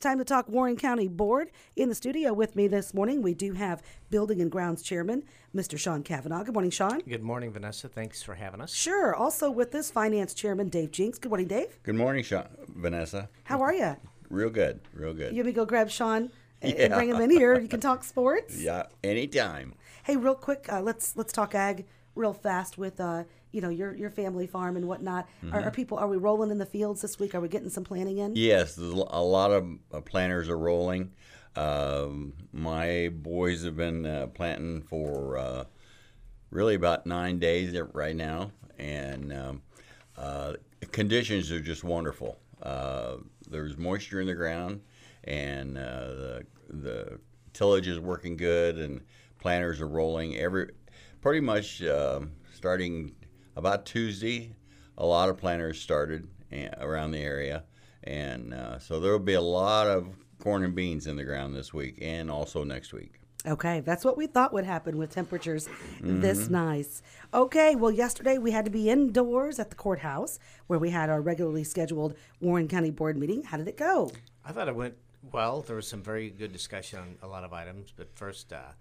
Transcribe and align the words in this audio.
Time 0.00 0.18
to 0.18 0.24
talk 0.24 0.48
Warren 0.48 0.76
County 0.76 1.08
Board. 1.08 1.50
In 1.74 1.88
the 1.88 1.94
studio 1.96 2.32
with 2.32 2.54
me 2.54 2.68
this 2.68 2.94
morning, 2.94 3.20
we 3.20 3.34
do 3.34 3.54
have 3.54 3.82
Building 4.10 4.40
and 4.40 4.48
Grounds 4.48 4.80
Chairman, 4.80 5.24
Mr. 5.52 5.76
Sean 5.76 6.04
Cavanaugh. 6.04 6.44
Good 6.44 6.54
morning, 6.54 6.70
Sean. 6.70 7.00
Good 7.00 7.24
morning, 7.24 7.50
Vanessa. 7.52 7.88
Thanks 7.88 8.22
for 8.22 8.36
having 8.36 8.60
us. 8.60 8.72
Sure. 8.72 9.12
Also 9.12 9.50
with 9.50 9.74
us, 9.74 9.90
Finance 9.90 10.34
Chairman 10.34 10.68
Dave 10.68 10.92
Jenks. 10.92 11.18
Good 11.18 11.30
morning, 11.30 11.48
Dave. 11.48 11.82
Good 11.82 11.96
morning, 11.96 12.22
Sean, 12.22 12.46
Vanessa. 12.76 13.28
How 13.42 13.60
are 13.60 13.74
you? 13.74 13.96
Real 14.30 14.50
good, 14.50 14.78
real 14.92 15.12
good. 15.14 15.32
You 15.32 15.38
want 15.38 15.46
me 15.46 15.52
to 15.52 15.56
go 15.56 15.64
grab 15.64 15.90
Sean 15.90 16.30
and 16.62 16.74
and 16.74 16.78
Yeah. 16.78 16.94
bring 16.96 17.08
him 17.08 17.20
in 17.20 17.30
here? 17.30 17.58
You 17.58 17.66
can 17.66 17.80
talk 17.80 18.04
sports. 18.04 18.56
Yeah, 18.62 18.84
anytime. 19.02 19.74
Hey, 20.04 20.16
real 20.16 20.36
quick, 20.36 20.72
uh, 20.72 20.80
let's 20.80 21.16
let's 21.16 21.32
talk 21.32 21.56
ag 21.56 21.86
real 22.18 22.34
fast 22.34 22.76
with 22.76 23.00
uh, 23.00 23.24
you 23.52 23.60
know 23.60 23.68
your 23.68 23.96
your 23.96 24.10
family 24.10 24.46
farm 24.46 24.76
and 24.76 24.86
whatnot. 24.86 25.28
Are, 25.52 25.62
are 25.64 25.70
people 25.70 25.96
are 25.98 26.08
we 26.08 26.16
rolling 26.16 26.50
in 26.50 26.58
the 26.58 26.66
fields 26.66 27.00
this 27.00 27.18
week? 27.18 27.34
Are 27.34 27.40
we 27.40 27.48
getting 27.48 27.70
some 27.70 27.84
planting 27.84 28.18
in? 28.18 28.36
Yes, 28.36 28.76
a 28.76 28.82
lot 28.82 29.52
of 29.52 29.66
uh, 29.92 30.00
planters 30.00 30.48
are 30.48 30.58
rolling. 30.58 31.12
Um, 31.56 32.34
my 32.52 33.10
boys 33.12 33.64
have 33.64 33.76
been 33.76 34.04
uh, 34.04 34.26
planting 34.28 34.82
for 34.82 35.38
uh, 35.38 35.64
really 36.50 36.74
about 36.74 37.06
nine 37.06 37.38
days 37.38 37.78
right 37.94 38.14
now, 38.14 38.52
and 38.78 39.32
um, 39.32 39.62
uh, 40.16 40.54
conditions 40.92 41.50
are 41.50 41.60
just 41.60 41.84
wonderful. 41.84 42.38
Uh, 42.62 43.16
there's 43.48 43.78
moisture 43.78 44.20
in 44.20 44.26
the 44.26 44.34
ground, 44.34 44.82
and 45.24 45.78
uh, 45.78 46.06
the 46.06 46.46
the 46.68 47.18
tillage 47.52 47.88
is 47.88 47.98
working 47.98 48.36
good, 48.36 48.76
and 48.76 49.00
planters 49.38 49.80
are 49.80 49.88
rolling. 49.88 50.36
Every 50.36 50.70
pretty 51.20 51.40
much 51.40 51.82
um 51.82 52.32
starting 52.54 53.14
about 53.56 53.86
Tuesday, 53.86 54.54
a 54.96 55.06
lot 55.06 55.28
of 55.28 55.36
planters 55.36 55.80
started 55.80 56.28
uh, 56.52 56.68
around 56.80 57.12
the 57.12 57.18
area, 57.20 57.64
and 58.04 58.54
uh, 58.54 58.78
so 58.78 59.00
there 59.00 59.12
will 59.12 59.18
be 59.18 59.34
a 59.34 59.40
lot 59.40 59.86
of 59.86 60.08
corn 60.40 60.64
and 60.64 60.74
beans 60.74 61.06
in 61.06 61.16
the 61.16 61.24
ground 61.24 61.54
this 61.54 61.72
week, 61.74 61.98
and 62.00 62.30
also 62.30 62.64
next 62.64 62.92
week. 62.92 63.20
Okay, 63.46 63.80
that's 63.80 64.04
what 64.04 64.16
we 64.16 64.26
thought 64.26 64.52
would 64.52 64.64
happen 64.64 64.98
with 64.98 65.10
temperatures 65.10 65.68
this 66.00 66.48
nice. 66.48 67.02
Okay, 67.32 67.76
well, 67.76 67.92
yesterday 67.92 68.36
we 68.36 68.50
had 68.50 68.64
to 68.64 68.70
be 68.70 68.90
indoors 68.90 69.58
at 69.60 69.70
the 69.70 69.76
courthouse 69.76 70.40
where 70.66 70.78
we 70.78 70.90
had 70.90 71.08
our 71.08 71.20
regularly 71.20 71.62
scheduled 71.64 72.16
Warren 72.40 72.66
County 72.66 72.90
Board 72.90 73.16
meeting. 73.16 73.44
How 73.44 73.56
did 73.56 73.68
it 73.68 73.76
go? 73.76 74.10
I 74.44 74.50
thought 74.50 74.66
it 74.68 74.74
went 74.74 74.94
well. 75.32 75.62
There 75.62 75.76
was 75.76 75.86
some 75.86 76.02
very 76.02 76.30
good 76.30 76.52
discussion 76.52 76.98
on 76.98 77.16
a 77.22 77.28
lot 77.28 77.44
of 77.44 77.52
items, 77.52 77.92
but 77.96 78.08
first, 78.16 78.52
uh, 78.52 78.72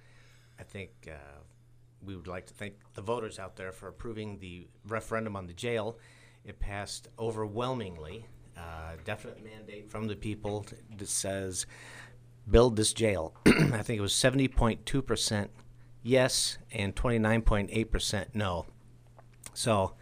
I 0.59 0.63
think 0.63 0.89
uh, 1.07 1.41
we 2.03 2.15
would 2.15 2.27
like 2.27 2.45
to 2.47 2.53
thank 2.53 2.75
the 2.93 3.01
voters 3.01 3.39
out 3.39 3.55
there 3.55 3.71
for 3.71 3.87
approving 3.87 4.39
the 4.39 4.67
referendum 4.87 5.35
on 5.35 5.47
the 5.47 5.53
jail. 5.53 5.97
It 6.45 6.59
passed 6.59 7.07
overwhelmingly. 7.19 8.25
Uh, 8.57 8.95
definite 9.03 9.43
mandate 9.43 9.89
from 9.89 10.07
the 10.07 10.15
people 10.15 10.65
that 10.97 11.07
says 11.07 11.65
build 12.49 12.75
this 12.75 12.93
jail. 12.93 13.35
I 13.45 13.83
think 13.83 13.99
it 13.99 14.01
was 14.01 14.13
70.2% 14.13 15.49
yes 16.03 16.57
and 16.71 16.95
29.8% 16.95 18.25
no. 18.33 18.65
So 19.53 19.93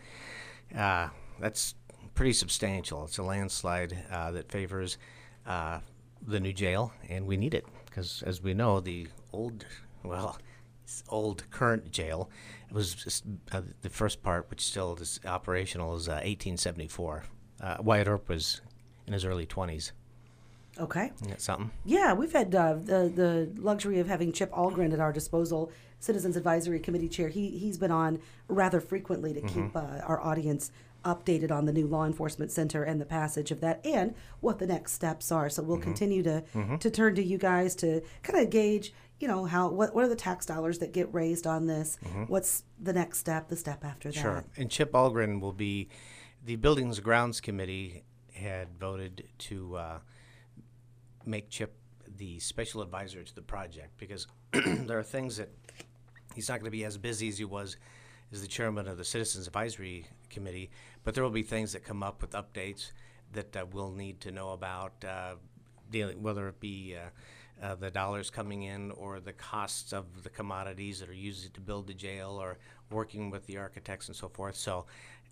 uh, 0.78 1.10
that's 1.40 1.76
pretty 2.14 2.34
substantial. 2.34 3.06
It's 3.06 3.18
a 3.18 3.24
landslide 3.24 3.98
uh, 4.12 4.32
that 4.32 4.52
favors 4.52 4.98
uh, 5.46 5.80
the 6.26 6.40
new 6.40 6.54
jail, 6.54 6.94
and 7.10 7.26
we 7.26 7.38
need 7.38 7.54
it 7.54 7.66
because, 7.86 8.24
as 8.26 8.42
we 8.42 8.54
know, 8.54 8.80
the 8.80 9.08
old, 9.32 9.66
well, 10.04 10.38
old 11.10 11.50
current 11.52 11.92
jail 11.92 12.30
It 12.70 12.74
was 12.74 12.94
just, 12.94 13.24
uh, 13.52 13.62
the 13.82 13.90
first 13.90 14.24
part, 14.24 14.50
which 14.50 14.62
still 14.62 14.96
is 14.96 15.20
operational, 15.26 15.96
is 15.96 16.08
uh, 16.08 16.14
1874. 16.24 17.24
Uh, 17.62 17.78
Wyatt 17.80 18.08
Earp 18.08 18.30
was 18.30 18.62
in 19.08 19.14
his 19.14 19.26
early 19.26 19.46
20s. 19.46 19.92
Okay. 20.80 21.12
Isn't 21.16 21.30
that 21.30 21.42
something? 21.42 21.72
Yeah, 21.86 22.14
we've 22.14 22.34
had 22.34 22.54
uh, 22.54 22.74
the 22.74 23.10
the 23.14 23.50
luxury 23.62 24.00
of 24.00 24.08
having 24.08 24.34
Chip 24.34 24.52
Algren 24.52 24.92
at 24.92 25.00
our 25.00 25.14
disposal, 25.14 25.72
Citizens 26.02 26.36
Advisory 26.36 26.80
Committee 26.82 27.08
Chair. 27.08 27.30
He 27.30 27.58
he's 27.58 27.78
been 27.78 27.92
on 27.92 28.20
rather 28.50 28.82
frequently 28.82 29.34
to 29.34 29.42
keep 29.42 29.74
uh, 29.76 30.02
our 30.04 30.20
audience 30.22 30.72
updated 31.06 31.52
on 31.52 31.66
the 31.66 31.72
new 31.72 31.88
law 31.88 32.06
enforcement 32.06 32.52
center 32.52 32.84
and 32.84 33.00
the 33.00 33.06
passage 33.06 33.52
of 33.52 33.62
that 33.62 33.86
and 33.86 34.16
what 34.42 34.60
the 34.60 34.68
next 34.68 34.94
steps 34.94 35.32
are. 35.32 35.50
So 35.50 35.64
we'll 35.64 35.78
mm-hmm. 35.78 35.84
continue 35.84 36.24
to 36.24 36.44
mm-hmm. 36.54 36.78
to 36.78 36.90
turn 36.90 37.16
to 37.16 37.24
you 37.24 37.38
guys 37.38 37.76
to 37.78 38.02
kind 38.24 38.44
of 38.44 38.50
gauge, 38.50 38.94
you 39.20 39.28
know, 39.28 39.46
how 39.46 39.70
what 39.70 39.96
what 39.96 40.04
are 40.04 40.10
the 40.10 40.16
tax 40.16 40.46
dollars 40.46 40.80
that 40.80 40.92
get 40.92 41.14
raised 41.14 41.48
on 41.48 41.68
this? 41.68 41.98
Mm-hmm. 42.04 42.24
What's 42.24 42.64
the 42.82 42.94
next 42.94 43.20
step? 43.20 43.48
The 43.48 43.56
step 43.56 43.86
after 43.86 44.12
that? 44.12 44.20
Sure. 44.20 44.44
And 44.58 44.70
Chip 44.70 44.92
Algren 44.92 45.40
will 45.40 45.54
be, 45.54 45.90
the 46.44 46.56
Buildings 46.58 47.00
Grounds 47.00 47.40
Committee 47.40 48.04
had 48.34 48.78
voted 48.78 49.28
to 49.38 49.78
uh, 49.78 50.00
make 51.26 51.50
Chip 51.50 51.78
the 52.18 52.40
special 52.40 52.82
advisor 52.82 53.24
to 53.24 53.36
the 53.36 53.42
project 53.42 53.98
because 53.98 54.28
there 54.52 55.00
are 55.00 55.04
things 55.04 55.38
that 55.38 55.50
he's 56.34 56.50
not 56.50 56.56
going 56.56 56.66
to 56.66 56.72
be 56.72 56.86
as 56.86 56.98
busy 56.98 57.28
as 57.28 57.38
he 57.38 57.46
was 57.46 57.78
as 58.36 58.42
the 58.42 58.48
chairman 58.48 58.88
of 58.88 58.98
the 58.98 59.06
Citizens 59.06 59.48
Advisory 59.48 60.06
Committee, 60.30 60.70
but 61.04 61.16
there 61.16 61.24
will 61.24 61.32
be 61.32 61.42
things 61.42 61.72
that 61.72 61.86
come 61.86 62.04
up 62.04 62.22
with 62.22 62.32
updates 62.32 62.92
that 63.32 63.56
uh, 63.56 63.66
we'll 63.72 63.92
need 63.92 64.20
to 64.22 64.32
know 64.32 64.52
about, 64.52 64.92
uh, 65.08 65.36
dealing, 65.90 66.22
whether 66.22 66.50
it 66.50 66.60
be 66.60 66.96
uh, 66.96 67.66
uh, 67.66 67.76
the 67.76 67.90
dollars 67.90 68.30
coming 68.30 68.64
in 68.64 68.92
or 68.92 69.22
the 69.22 69.32
costs 69.32 69.94
of 69.94 70.24
the 70.24 70.30
commodities 70.30 71.00
that 71.00 71.10
are 71.10 71.14
used 71.14 71.54
to 71.54 71.62
build 71.62 71.88
the 71.88 71.94
jail 71.94 72.38
or 72.40 72.58
working 72.92 73.30
with 73.30 73.46
the 73.48 73.58
architects 73.58 74.08
and 74.08 74.16
so 74.16 74.28
forth. 74.28 74.56
So 74.56 74.86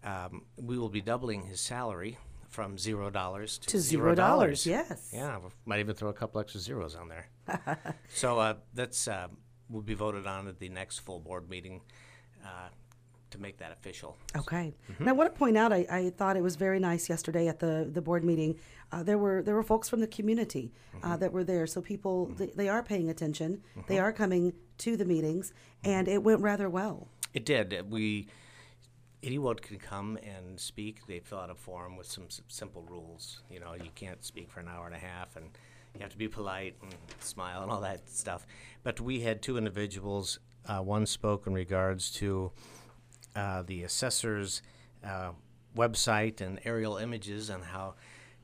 um, 0.05 0.43
we 0.55 0.77
will 0.77 0.89
be 0.89 1.01
doubling 1.01 1.43
his 1.43 1.59
salary 1.59 2.17
from 2.47 2.77
zero 2.77 3.09
dollars 3.09 3.57
to, 3.57 3.67
To 3.67 3.79
zero 3.79 4.15
dollars, 4.15 4.65
yes. 4.65 5.09
Yeah, 5.11 5.39
we 5.39 5.49
might 5.65 5.79
even 5.79 5.95
throw 5.95 6.09
a 6.09 6.13
couple 6.13 6.39
extra 6.39 6.61
zeros 6.61 6.95
on 6.95 7.09
there. 7.09 7.27
so 8.13 8.39
uh, 8.39 8.53
that's 8.73 9.07
uh, 9.09 9.27
will 9.69 9.81
be 9.81 9.93
voted 9.93 10.25
on 10.25 10.47
at 10.47 10.59
the 10.59 10.69
next 10.69 10.99
full 10.99 11.19
board 11.19 11.49
meeting 11.49 11.81
uh, 12.45 12.69
to 13.33 13.39
make 13.41 13.57
that 13.57 13.71
official. 13.71 14.15
Okay. 14.37 14.73
Mm-hmm. 14.91 15.03
Now, 15.05 15.09
I 15.11 15.13
want 15.13 15.33
to 15.33 15.37
point 15.37 15.57
out, 15.57 15.73
I, 15.73 15.85
I 15.89 16.09
thought 16.11 16.37
it 16.37 16.43
was 16.43 16.55
very 16.55 16.79
nice 16.79 17.09
yesterday 17.09 17.47
at 17.47 17.59
the, 17.59 17.89
the 17.91 18.01
board 18.01 18.23
meeting. 18.23 18.55
Uh, 18.91 19.03
there 19.03 19.17
were 19.17 19.41
there 19.41 19.55
were 19.55 19.63
folks 19.63 19.89
from 19.89 19.99
the 19.99 20.07
community 20.07 20.71
Mm-hmm. 20.95 21.11
uh, 21.11 21.17
that 21.17 21.33
were 21.33 21.43
there, 21.43 21.65
so 21.67 21.81
people 21.81 22.27
they, 22.37 22.47
they 22.55 22.69
are 22.69 22.83
paying 22.83 23.09
attention. 23.09 23.61
They 23.87 23.99
are 23.99 24.13
coming 24.13 24.53
to 24.77 24.95
the 24.95 25.05
meetings, 25.05 25.51
and 25.83 26.07
it 26.07 26.23
went 26.23 26.41
rather 26.41 26.69
well. 26.69 27.07
It 27.33 27.45
did. 27.45 27.91
We 27.91 28.27
anyone 29.23 29.55
can 29.55 29.77
come 29.79 30.17
and 30.17 30.59
speak. 30.59 31.07
They 31.07 31.19
fill 31.19 31.39
out 31.39 31.49
a 31.49 31.55
form 31.55 31.97
with 31.97 32.05
some 32.07 32.25
s- 32.25 32.41
simple 32.47 32.83
rules. 32.83 33.41
You 33.49 33.59
know, 33.59 33.73
you 33.73 33.89
can't 33.95 34.23
speak 34.23 34.51
for 34.51 34.59
an 34.59 34.67
hour 34.67 34.85
and 34.85 34.95
a 34.95 34.99
half, 34.99 35.35
and 35.35 35.45
you 35.95 36.01
have 36.01 36.11
to 36.11 36.17
be 36.17 36.27
polite 36.27 36.75
and 36.83 36.93
smile 37.19 37.63
and 37.63 37.71
all 37.71 37.81
that 37.81 38.07
stuff. 38.09 38.45
But 38.83 39.01
we 39.01 39.21
had 39.21 39.41
two 39.41 39.57
individuals. 39.57 40.39
Uh, 40.67 40.79
one 40.79 41.05
spoke 41.07 41.47
in 41.47 41.53
regards 41.53 42.11
to 42.11 42.51
the 43.35 43.83
assessor's 43.83 44.61
uh, 45.03 45.31
website 45.75 46.41
and 46.41 46.59
aerial 46.65 46.97
images 46.97 47.49
and 47.49 47.63
how 47.63 47.95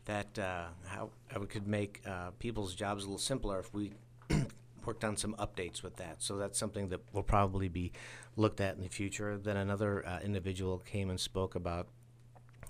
that 0.05 0.39
uh, 0.39 0.65
how 0.87 1.09
we 1.39 1.45
could 1.45 1.67
make 1.67 2.01
uh, 2.07 2.31
people's 2.39 2.73
jobs 2.73 3.03
a 3.03 3.07
little 3.07 3.19
simpler 3.19 3.59
if 3.59 3.73
we 3.73 3.93
worked 4.85 5.03
on 5.03 5.15
some 5.15 5.35
updates 5.35 5.83
with 5.83 5.97
that. 5.97 6.15
So 6.19 6.37
that's 6.37 6.57
something 6.57 6.89
that 6.89 7.01
will 7.13 7.23
probably 7.23 7.67
be 7.67 7.91
looked 8.35 8.59
at 8.59 8.75
in 8.75 8.81
the 8.81 8.89
future. 8.89 9.37
Then 9.37 9.57
another 9.57 10.05
uh, 10.07 10.19
individual 10.23 10.79
came 10.79 11.09
and 11.09 11.19
spoke 11.19 11.53
about 11.55 11.87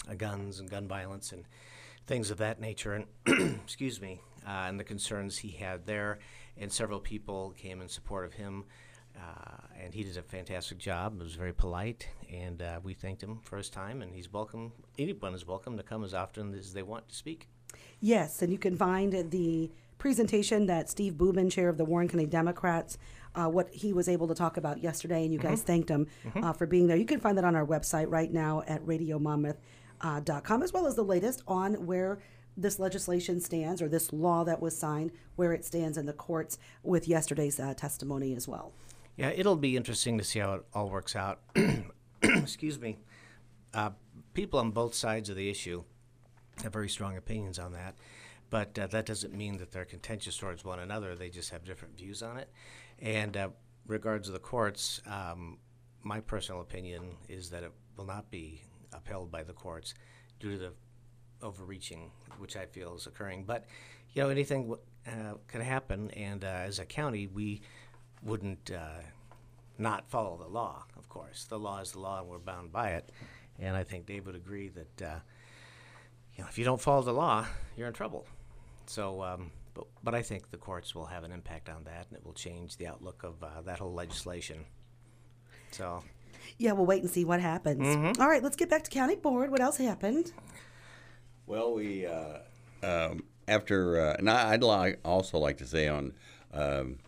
uh, 0.09 0.16
guns 0.16 0.59
and 0.59 0.69
gun 0.69 0.88
violence 0.88 1.31
and 1.31 1.46
things 2.07 2.31
of 2.31 2.38
that 2.40 2.59
nature, 2.59 2.94
and 2.94 3.06
excuse 3.63 4.01
me, 4.01 4.19
uh, 4.46 4.66
and 4.68 4.80
the 4.80 4.84
concerns 4.84 5.38
he 5.38 5.51
had 5.51 5.86
there. 5.86 6.19
And 6.57 6.72
several 6.72 7.00
people 7.00 7.53
came 7.56 7.81
in 7.81 7.88
support 7.88 8.25
of 8.25 8.34
him, 8.34 8.66
uh, 9.19 9.68
and 9.81 9.94
he 9.94 10.03
did 10.03 10.18
a 10.18 10.22
fantastic 10.22 10.78
job. 10.78 11.19
It 11.19 11.24
was 11.24 11.35
very 11.35 11.53
polite, 11.53 12.07
and 12.31 12.62
uh, 12.62 12.80
we 12.84 12.94
thanked 12.94 13.22
him 13.22 13.40
for 13.44 13.57
his 13.57 13.69
time. 13.69 14.02
And 14.02 14.13
he's 14.13 14.31
welcome. 14.31 14.72
Anyone 14.97 15.34
is 15.34 15.46
welcome 15.46 15.78
to 15.78 15.84
come 15.84 16.03
as 16.03 16.13
often 16.13 16.53
as 16.53 16.74
they 16.74 16.84
want 16.84 17.09
to 17.09 17.16
speak. 17.16 17.47
Yes, 18.00 18.41
and 18.41 18.52
you 18.52 18.57
can 18.57 18.75
find 18.78 19.31
the 19.31 19.72
presentation 19.97 20.66
that 20.68 20.89
Steve 20.89 21.13
Buban, 21.13 21.51
chair 21.51 21.69
of 21.69 21.77
the 21.77 21.86
Warren 21.86 22.07
County 22.07 22.25
Democrats, 22.25 22.98
uh, 23.36 23.48
what 23.48 23.69
he 23.71 23.94
was 23.94 24.07
able 24.07 24.27
to 24.27 24.33
talk 24.33 24.57
about 24.57 24.81
yesterday, 24.81 25.24
and 25.24 25.33
you 25.33 25.39
guys 25.39 25.62
thanked 25.62 25.89
him 25.89 26.07
uh, 26.36 26.54
for 26.54 26.66
being 26.66 26.88
there. 26.88 26.98
You 26.98 27.06
can 27.06 27.19
find 27.19 27.38
that 27.38 27.45
on 27.45 27.56
our 27.56 27.66
website 27.66 28.10
right 28.10 28.31
now 28.31 28.63
at 28.68 28.83
radiomonmouth.com, 28.86 30.63
as 30.63 30.74
well 30.74 30.88
as 30.88 30.95
the 30.95 31.04
latest 31.04 31.44
on 31.48 31.86
where 31.86 32.19
this 32.57 32.80
legislation 32.80 33.39
stands 33.39 33.81
or 33.81 33.88
this 33.88 34.12
law 34.12 34.44
that 34.44 34.62
was 34.62 34.75
signed, 34.75 35.12
where 35.36 35.54
it 35.54 35.63
stands 35.63 35.98
in 35.98 36.06
the 36.06 36.13
courts 36.13 36.57
with 36.83 37.07
yesterday's 37.07 37.60
uh, 37.60 37.74
testimony 37.74 38.33
as 38.33 38.48
well. 38.48 38.74
Yeah, 39.19 39.33
it'll 39.36 39.57
be 39.57 39.75
interesting 39.75 40.18
to 40.18 40.24
see 40.24 40.39
how 40.39 40.54
it 40.54 40.66
all 40.74 40.89
works 40.89 41.13
out. 41.13 41.42
Excuse 42.24 42.80
me. 42.80 43.00
Uh, 43.74 43.89
people 44.33 44.60
on 44.60 44.71
both 44.71 44.95
sides 44.95 45.30
of 45.30 45.36
the 45.36 45.50
issue 45.50 45.83
have 46.63 46.71
very 46.71 46.88
strong 46.88 47.18
opinions 47.18 47.60
on 47.60 47.74
that, 47.74 47.95
but 48.50 48.80
uh, 48.80 48.88
that 48.88 49.06
doesn't 49.06 49.33
mean 49.33 49.57
that 49.57 49.74
they're 49.74 49.83
contentious 49.83 50.38
towards 50.38 50.63
one 50.63 50.80
another. 50.80 51.16
They 51.16 51.30
just 51.30 51.50
have 51.50 51.66
different 51.66 51.98
views 51.98 52.24
on 52.24 52.38
it. 52.38 52.50
And 53.00 53.36
uh, 53.36 53.50
regards 53.88 54.30
to 54.30 54.31
the 54.31 54.39
courts, 54.39 55.01
um, 55.06 55.57
my 56.01 56.21
personal 56.21 56.62
opinion 56.62 57.18
is 57.27 57.50
that 57.50 57.63
it 57.63 57.74
will 57.98 58.06
not 58.06 58.31
be 58.31 58.62
upheld 58.94 59.30
by 59.30 59.44
the 59.44 59.51
courts 59.51 59.95
due 60.39 60.54
to 60.54 60.57
the 60.57 60.71
overreaching, 61.42 62.10
which 62.38 62.56
I 62.56 62.68
feel 62.68 62.95
is 62.95 63.06
occurring. 63.06 63.44
But 63.44 63.66
you 64.13 64.24
know, 64.24 64.30
anything 64.30 64.74
uh, 65.06 65.33
could 65.48 65.62
happen, 65.62 66.10
and 66.12 66.45
uh, 66.45 66.48
as 66.48 66.80
a 66.80 66.86
county, 66.86 67.27
we 67.27 67.62
wouldn't 68.24 68.71
uh, 68.71 69.01
not 69.77 70.10
follow 70.10 70.38
the 70.38 70.48
law. 70.48 70.86
Of 70.98 71.10
course, 71.10 71.45
the 71.45 71.60
law 71.60 71.80
is 71.80 71.92
the 71.92 72.00
law, 72.00 72.19
and 72.19 72.27
we're 72.27 72.39
bound 72.39 72.71
by 72.71 72.89
it. 72.89 73.12
And 73.60 73.75
I 73.75 73.83
think 73.83 74.06
Dave 74.06 74.25
would 74.25 74.36
agree 74.36 74.69
that 74.69 75.01
uh, 75.01 75.19
you 76.36 76.44
know, 76.44 76.50
if 76.50 76.57
you 76.57 76.63
don't 76.63 76.80
follow 76.80 77.01
the 77.01 77.13
law, 77.13 77.45
you're 77.75 77.88
in 77.88 77.94
trouble. 77.94 78.25
So, 78.86 79.21
um, 79.21 79.51
but, 79.74 79.88
but 80.04 80.16
I 80.16 80.21
think 80.21 80.51
the 80.51 80.57
courts 80.57 80.95
will 80.95 81.06
have 81.06 81.24
an 81.24 81.31
impact 81.31 81.69
on 81.69 81.83
that, 81.83 82.07
and 82.10 82.18
it 82.18 82.25
will 82.25 82.33
change 82.33 82.77
the 82.77 82.88
outlook 82.88 83.24
of 83.24 83.44
uh, 83.44 83.62
that 83.66 83.80
whole 83.80 83.94
legislation. 83.94 84.66
So, 85.71 86.01
Yeah, 86.57 86.71
we'll 86.71 86.86
wait 86.86 87.01
and 87.01 87.12
see 87.12 87.25
what 87.25 87.39
happens. 87.42 87.81
Mm-hmm. 87.81 88.21
All 88.21 88.27
right, 88.27 88.42
let's 88.42 88.56
get 88.56 88.69
back 88.69 88.83
to 88.83 88.89
county 88.89 89.16
board. 89.16 89.51
What 89.51 89.60
else 89.62 89.77
happened? 89.77 90.31
Well, 91.45 91.74
we 91.74 92.06
uh, 92.06 92.39
um, 92.83 93.24
after, 93.48 94.00
uh, 94.00 94.16
and 94.18 94.30
I, 94.30 94.54
I'd 94.54 94.63
like 94.63 95.00
also 95.04 95.38
like 95.39 95.57
to 95.57 95.68
say 95.68 95.88
on 95.88 96.13
um, 96.54 97.00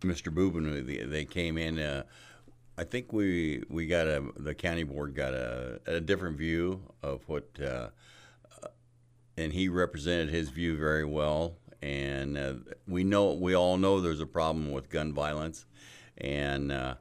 Mr. 0.00 0.34
Buban, 0.34 0.86
they, 0.86 1.04
they 1.04 1.24
came 1.24 1.56
in. 1.56 1.78
Uh, 1.78 2.02
I 2.76 2.84
think 2.84 3.12
we 3.12 3.62
we 3.68 3.86
got 3.86 4.06
a 4.06 4.24
the 4.36 4.54
county 4.54 4.82
board 4.82 5.14
got 5.14 5.34
a, 5.34 5.80
a 5.86 6.00
different 6.00 6.38
view 6.38 6.80
of 7.02 7.22
what, 7.28 7.48
uh, 7.60 7.88
and 9.36 9.52
he 9.52 9.68
represented 9.68 10.30
his 10.30 10.48
view 10.48 10.76
very 10.76 11.04
well. 11.04 11.56
And 11.82 12.38
uh, 12.38 12.54
we 12.86 13.04
know 13.04 13.34
we 13.34 13.54
all 13.54 13.76
know 13.76 14.00
there's 14.00 14.20
a 14.20 14.26
problem 14.26 14.72
with 14.72 14.88
gun 14.88 15.12
violence, 15.12 15.66
and 16.18 16.72
uh, 16.72 16.94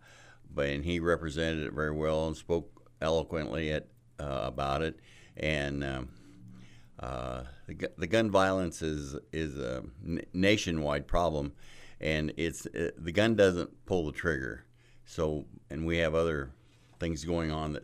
but 0.54 0.68
and 0.68 0.84
he 0.84 1.00
represented 1.00 1.66
it 1.66 1.74
very 1.74 1.92
well 1.92 2.28
and 2.28 2.36
spoke 2.36 2.90
eloquently 3.02 3.72
at 3.72 3.88
uh, 4.20 4.42
about 4.44 4.82
it. 4.82 5.00
And 5.38 5.84
um, 5.84 6.10
uh, 7.02 7.44
the, 7.68 8.08
gun 8.08 8.30
violence 8.30 8.82
is 8.82 9.16
is 9.32 9.58
a 9.58 9.84
n- 10.06 10.22
nationwide 10.34 11.08
problem, 11.08 11.54
and 12.00 12.34
it's 12.38 12.66
uh 12.68 12.92
the 12.98 13.12
gun 13.12 13.36
doesn't 13.36 13.86
pull 13.86 14.06
the 14.06 14.12
trigger. 14.12 14.66
So, 15.06 15.46
and 15.70 15.86
we 15.86 15.98
have 15.98 16.16
other 16.16 16.52
things 17.00 17.26
going 17.26 17.52
on 17.52 17.74
that 17.74 17.84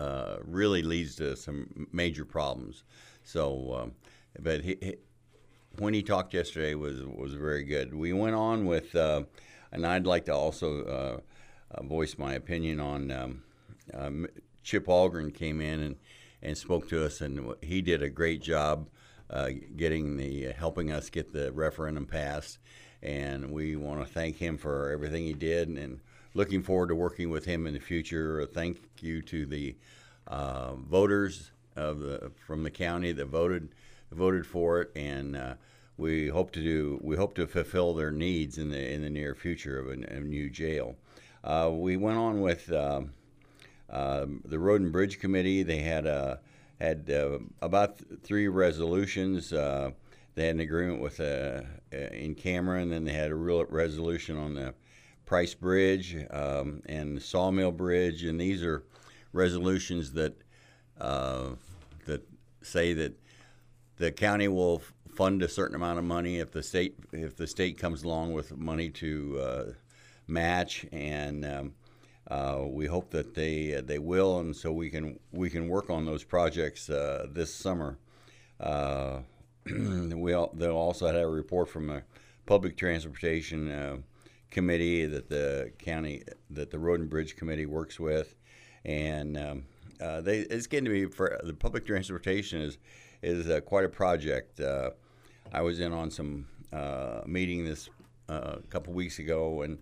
uh, 0.00 0.36
really 0.44 0.82
leads 0.82 1.16
to 1.16 1.36
some 1.36 1.88
major 1.92 2.24
problems. 2.24 2.84
So, 3.22 3.74
um, 3.80 3.92
but 4.40 4.62
he, 4.62 4.78
he, 4.80 4.96
when 5.78 5.94
he 5.94 6.02
talked 6.02 6.32
yesterday 6.32 6.74
was 6.74 7.02
was 7.02 7.34
very 7.34 7.64
good. 7.64 7.94
We 7.94 8.12
went 8.12 8.34
on 8.34 8.66
with, 8.66 8.94
uh, 8.94 9.24
and 9.72 9.86
I'd 9.86 10.06
like 10.06 10.26
to 10.26 10.34
also 10.34 11.22
uh, 11.74 11.82
voice 11.82 12.16
my 12.18 12.34
opinion 12.34 12.80
on 12.80 13.10
um, 13.10 13.42
um, 13.92 14.26
Chip 14.62 14.86
Algren 14.86 15.34
came 15.34 15.60
in 15.60 15.80
and, 15.80 15.96
and 16.44 16.56
spoke 16.56 16.88
to 16.88 17.04
us, 17.04 17.20
and 17.20 17.54
he 17.62 17.80
did 17.80 18.02
a 18.02 18.10
great 18.10 18.42
job 18.42 18.88
uh, 19.30 19.50
getting 19.76 20.16
the 20.16 20.52
helping 20.52 20.92
us 20.92 21.10
get 21.10 21.32
the 21.32 21.50
referendum 21.52 22.06
passed, 22.06 22.58
and 23.02 23.50
we 23.50 23.76
want 23.76 24.00
to 24.00 24.06
thank 24.06 24.36
him 24.36 24.58
for 24.58 24.90
everything 24.90 25.24
he 25.24 25.32
did, 25.32 25.68
and 25.68 26.00
looking 26.34 26.62
forward 26.62 26.88
to 26.88 26.94
working 26.94 27.30
with 27.30 27.44
him 27.44 27.66
in 27.66 27.74
the 27.74 27.80
future. 27.80 28.46
Thank 28.46 28.78
you 29.00 29.22
to 29.22 29.46
the 29.46 29.76
uh, 30.26 30.74
voters 30.74 31.50
of 31.76 32.00
the 32.00 32.30
from 32.46 32.62
the 32.62 32.70
county 32.70 33.12
that 33.12 33.26
voted 33.26 33.70
voted 34.12 34.46
for 34.46 34.82
it, 34.82 34.90
and 34.94 35.36
uh, 35.36 35.54
we 35.96 36.28
hope 36.28 36.52
to 36.52 36.62
do 36.62 37.00
we 37.02 37.16
hope 37.16 37.34
to 37.36 37.46
fulfill 37.46 37.94
their 37.94 38.10
needs 38.10 38.58
in 38.58 38.70
the 38.70 38.92
in 38.92 39.02
the 39.02 39.10
near 39.10 39.34
future 39.34 39.78
of 39.78 39.88
a, 39.88 40.16
a 40.16 40.20
new 40.20 40.50
jail. 40.50 40.96
Uh, 41.42 41.70
we 41.72 41.96
went 41.96 42.16
on 42.16 42.40
with 42.40 42.72
um, 42.72 43.12
um, 43.94 44.42
the 44.44 44.58
Road 44.58 44.80
and 44.80 44.92
Bridge 44.92 45.20
Committee. 45.20 45.62
They 45.62 45.78
had 45.78 46.06
uh, 46.06 46.36
had 46.80 47.08
uh, 47.08 47.38
about 47.62 47.98
th- 47.98 48.20
three 48.22 48.48
resolutions. 48.48 49.52
Uh, 49.52 49.92
they 50.34 50.46
had 50.46 50.56
an 50.56 50.60
agreement 50.60 51.00
with 51.00 51.20
uh, 51.20 51.62
in 51.92 52.34
Cameron, 52.34 52.92
and 52.92 53.06
they 53.06 53.12
had 53.12 53.30
a 53.30 53.36
real 53.36 53.64
resolution 53.66 54.36
on 54.36 54.54
the 54.54 54.74
Price 55.24 55.54
Bridge 55.54 56.16
um, 56.30 56.82
and 56.86 57.22
Sawmill 57.22 57.70
Bridge, 57.72 58.24
and 58.24 58.40
these 58.40 58.62
are 58.62 58.84
resolutions 59.32 60.12
that 60.12 60.34
that 60.98 62.22
say 62.62 62.92
that 62.92 63.18
the 63.96 64.10
county 64.10 64.48
will 64.48 64.82
fund 65.14 65.42
a 65.42 65.48
certain 65.48 65.76
amount 65.76 65.98
of 65.98 66.04
money 66.04 66.40
if 66.40 66.50
the 66.50 66.62
state 66.62 66.96
if 67.12 67.36
the 67.36 67.46
state 67.46 67.78
comes 67.78 68.02
along 68.02 68.32
with 68.32 68.56
money 68.56 68.90
to 68.90 69.74
match, 70.26 70.84
and 70.90 71.44
um, 71.44 71.74
uh, 72.28 72.62
we 72.66 72.86
hope 72.86 73.10
that 73.10 73.34
they 73.34 73.80
they 73.84 73.98
will, 73.98 74.40
and 74.40 74.56
so 74.56 74.72
we 74.72 74.90
can 74.90 75.18
we 75.32 75.50
can 75.50 75.68
work 75.68 75.90
on 75.90 76.06
those 76.06 76.24
projects 76.24 76.88
uh, 76.88 77.26
this 77.30 77.54
summer. 77.54 77.98
Uh, 78.60 79.20
we 79.66 80.32
al- 80.32 80.52
they 80.54 80.68
also 80.68 81.06
have 81.06 81.16
a 81.16 81.28
report 81.28 81.68
from 81.68 81.90
a 81.90 82.02
public 82.46 82.76
transportation 82.76 83.70
uh, 83.70 83.96
committee 84.50 85.04
that 85.04 85.28
the 85.28 85.72
county 85.78 86.22
that 86.50 86.70
the 86.70 86.78
road 86.78 87.00
and 87.00 87.10
bridge 87.10 87.36
committee 87.36 87.66
works 87.66 88.00
with, 88.00 88.34
and 88.84 89.36
um, 89.36 89.64
uh, 90.00 90.20
they 90.20 90.38
it's 90.38 90.66
getting 90.66 90.84
to 90.86 90.90
be 90.90 91.06
for 91.06 91.38
the 91.44 91.52
public 91.52 91.86
transportation 91.86 92.62
is 92.62 92.78
is 93.22 93.48
uh, 93.50 93.60
quite 93.60 93.84
a 93.84 93.88
project. 93.88 94.60
Uh, 94.60 94.90
I 95.52 95.60
was 95.60 95.80
in 95.80 95.92
on 95.92 96.10
some 96.10 96.46
uh, 96.72 97.20
meeting 97.26 97.64
this 97.64 97.90
uh, 98.28 98.56
a 98.58 98.62
couple 98.70 98.92
weeks 98.92 99.18
ago, 99.18 99.62
and 99.62 99.78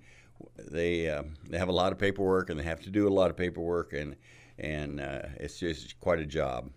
they 0.56 1.09
uh, 1.09 1.23
they 1.49 1.59
have 1.59 1.69
a 1.69 1.73
lot 1.73 1.93
of 1.93 1.99
paperwork, 1.99 2.50
and 2.50 2.59
they 2.59 2.65
have 2.65 2.81
to 2.83 2.91
do 2.91 3.09
a 3.09 3.11
lot 3.11 3.31
of 3.31 3.37
paperwork, 3.37 3.93
and 3.93 4.17
and 4.59 5.00
uh, 5.00 5.23
it's 5.37 5.59
just 5.59 5.99
quite 6.00 6.19
a 6.19 6.27
job. 6.27 6.71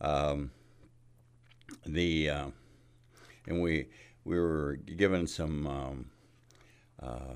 Um, 0.00 0.50
the 1.86 2.30
uh, 2.30 2.46
and 3.46 3.62
we 3.62 3.86
we 4.24 4.38
were 4.38 4.76
given 4.76 5.26
some 5.26 5.66
um, 5.66 6.06
uh, 7.02 7.34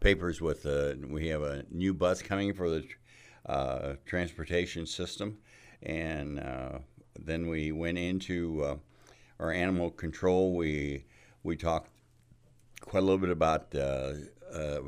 papers 0.00 0.40
with 0.40 0.66
uh, 0.66 0.94
we 1.08 1.28
have 1.28 1.42
a 1.42 1.64
new 1.70 1.94
bus 1.94 2.22
coming 2.22 2.52
for 2.52 2.70
the 2.70 2.84
uh, 3.46 3.94
transportation 4.06 4.86
system, 4.86 5.38
and 5.82 6.40
uh, 6.40 6.78
then 7.18 7.48
we 7.48 7.72
went 7.72 7.98
into 7.98 8.62
uh, 8.62 8.76
our 9.38 9.52
animal 9.52 9.90
control. 9.90 10.54
We 10.54 11.04
we 11.42 11.56
talked 11.56 11.90
quite 12.80 13.02
a 13.02 13.06
little 13.06 13.18
bit 13.18 13.30
about 13.30 13.74
uh, 13.74 14.12
a 14.52 14.80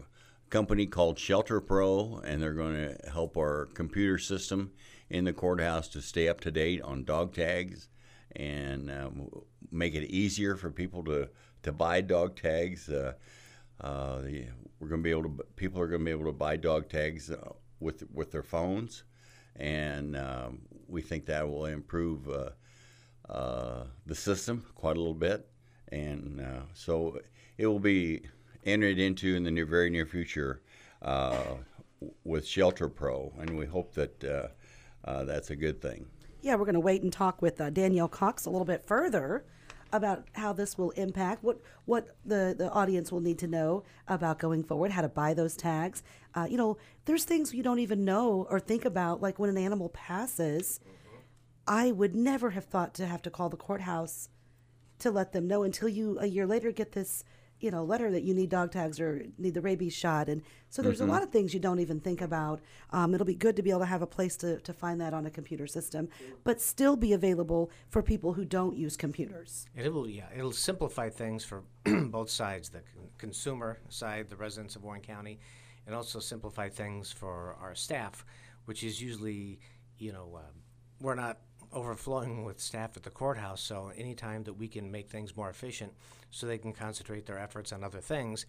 company 0.50 0.86
called 0.86 1.18
Shelter 1.18 1.60
Pro, 1.60 2.20
and 2.24 2.42
they're 2.42 2.52
going 2.52 2.74
to 2.74 3.10
help 3.10 3.36
our 3.36 3.66
computer 3.74 4.18
system 4.18 4.72
in 5.08 5.24
the 5.24 5.32
courthouse 5.32 5.88
to 5.88 6.00
stay 6.00 6.28
up 6.28 6.40
to 6.40 6.50
date 6.50 6.80
on 6.82 7.04
dog 7.04 7.34
tags 7.34 7.88
and 8.34 8.90
um, 8.90 9.28
make 9.70 9.94
it 9.94 10.04
easier 10.10 10.56
for 10.56 10.70
people 10.70 11.04
to, 11.04 11.28
to 11.62 11.72
buy 11.72 12.00
dog 12.00 12.36
tags. 12.36 12.88
Uh, 12.88 13.12
uh, 13.80 14.22
we're 14.78 14.88
going 14.88 15.00
to 15.00 15.04
be 15.04 15.10
able 15.10 15.24
to 15.24 15.44
people 15.56 15.80
are 15.80 15.86
going 15.86 16.00
to 16.00 16.04
be 16.04 16.10
able 16.10 16.24
to 16.24 16.32
buy 16.32 16.56
dog 16.56 16.88
tags 16.88 17.30
uh, 17.30 17.52
with 17.80 18.04
with 18.12 18.30
their 18.30 18.42
phones, 18.42 19.04
and 19.56 20.16
um, 20.16 20.62
we 20.88 21.02
think 21.02 21.26
that 21.26 21.48
will 21.48 21.66
improve 21.66 22.28
uh, 22.28 22.50
uh, 23.28 23.84
the 24.06 24.14
system 24.14 24.64
quite 24.74 24.96
a 24.96 25.00
little 25.00 25.14
bit, 25.14 25.48
and 25.88 26.44
so 26.74 27.18
it 27.58 27.66
will 27.66 27.80
be 27.80 28.22
entered 28.64 28.98
into 28.98 29.34
in 29.34 29.44
the 29.44 29.50
near, 29.50 29.66
very 29.66 29.90
near 29.90 30.06
future 30.06 30.62
uh, 31.02 31.56
with 32.24 32.46
Shelter 32.46 32.88
Pro, 32.88 33.32
and 33.38 33.56
we 33.56 33.66
hope 33.66 33.92
that 33.94 34.24
uh, 34.24 34.48
uh, 35.08 35.24
that's 35.24 35.50
a 35.50 35.56
good 35.56 35.80
thing. 35.80 36.06
Yeah, 36.42 36.56
we're 36.56 36.64
going 36.64 36.74
to 36.74 36.80
wait 36.80 37.02
and 37.02 37.12
talk 37.12 37.40
with 37.40 37.60
uh, 37.60 37.70
Danielle 37.70 38.08
Cox 38.08 38.46
a 38.46 38.50
little 38.50 38.64
bit 38.64 38.86
further 38.86 39.44
about 39.92 40.24
how 40.32 40.52
this 40.52 40.78
will 40.78 40.90
impact 40.92 41.44
what 41.44 41.60
what 41.84 42.16
the 42.24 42.54
the 42.56 42.70
audience 42.70 43.12
will 43.12 43.20
need 43.20 43.38
to 43.38 43.46
know 43.46 43.84
about 44.08 44.38
going 44.38 44.64
forward, 44.64 44.90
how 44.90 45.02
to 45.02 45.08
buy 45.08 45.34
those 45.34 45.56
tags. 45.56 46.02
Uh, 46.34 46.46
you 46.48 46.56
know, 46.56 46.78
there's 47.04 47.24
things 47.24 47.54
you 47.54 47.62
don't 47.62 47.78
even 47.78 48.04
know 48.04 48.46
or 48.50 48.58
think 48.58 48.84
about, 48.84 49.20
like 49.20 49.38
when 49.38 49.50
an 49.50 49.58
animal 49.58 49.88
passes. 49.90 50.80
I 51.64 51.92
would 51.92 52.16
never 52.16 52.50
have 52.50 52.64
thought 52.64 52.92
to 52.94 53.06
have 53.06 53.22
to 53.22 53.30
call 53.30 53.48
the 53.48 53.56
courthouse 53.56 54.28
to 54.98 55.12
let 55.12 55.32
them 55.32 55.46
know 55.46 55.62
until 55.62 55.88
you 55.88 56.18
a 56.20 56.26
year 56.26 56.46
later 56.46 56.72
get 56.72 56.92
this 56.92 57.22
you 57.62 57.70
know 57.70 57.84
letter 57.84 58.10
that 58.10 58.22
you 58.22 58.34
need 58.34 58.50
dog 58.50 58.72
tags 58.72 59.00
or 59.00 59.24
need 59.38 59.54
the 59.54 59.60
rabies 59.60 59.94
shot. 59.94 60.28
And 60.28 60.42
so 60.68 60.82
there's 60.82 61.00
a 61.00 61.06
lot 61.06 61.22
of 61.22 61.30
things 61.30 61.54
you 61.54 61.60
don't 61.60 61.80
even 61.80 62.00
think 62.00 62.20
about. 62.20 62.60
Um, 62.90 63.14
it'll 63.14 63.26
be 63.26 63.34
good 63.34 63.56
to 63.56 63.62
be 63.62 63.70
able 63.70 63.80
to 63.80 63.86
have 63.86 64.02
a 64.02 64.06
place 64.06 64.36
to, 64.38 64.58
to 64.60 64.72
find 64.72 65.00
that 65.00 65.14
on 65.14 65.26
a 65.26 65.30
computer 65.30 65.66
system 65.66 66.08
but 66.44 66.60
still 66.60 66.96
be 66.96 67.12
available 67.12 67.70
for 67.88 68.02
people 68.02 68.32
who 68.32 68.44
don't 68.44 68.76
use 68.76 68.96
computers. 68.96 69.66
It 69.76 69.92
will, 69.92 70.08
yeah, 70.08 70.26
it'll 70.36 70.52
simplify 70.52 71.08
things 71.08 71.44
for 71.44 71.62
both 71.84 72.30
sides, 72.30 72.68
the 72.68 72.80
con- 72.80 73.08
consumer 73.18 73.78
side, 73.88 74.28
the 74.28 74.36
residents 74.36 74.76
of 74.76 74.82
Warren 74.82 75.02
County, 75.02 75.38
and 75.86 75.94
also 75.94 76.18
simplify 76.20 76.68
things 76.68 77.12
for 77.12 77.56
our 77.60 77.74
staff, 77.74 78.24
which 78.64 78.82
is 78.82 79.00
usually, 79.00 79.60
you 79.98 80.12
know, 80.12 80.36
um, 80.36 80.62
we're 81.00 81.14
not 81.14 81.38
overflowing 81.72 82.44
with 82.44 82.60
staff 82.60 82.96
at 82.96 83.02
the 83.02 83.10
courthouse, 83.10 83.60
so 83.60 83.90
anytime 83.96 84.44
that 84.44 84.54
we 84.54 84.68
can 84.68 84.90
make 84.90 85.08
things 85.08 85.36
more 85.36 85.50
efficient 85.50 85.92
so 86.30 86.46
they 86.46 86.58
can 86.58 86.72
concentrate 86.72 87.26
their 87.26 87.38
efforts 87.38 87.72
on 87.72 87.82
other 87.84 88.00
things, 88.00 88.46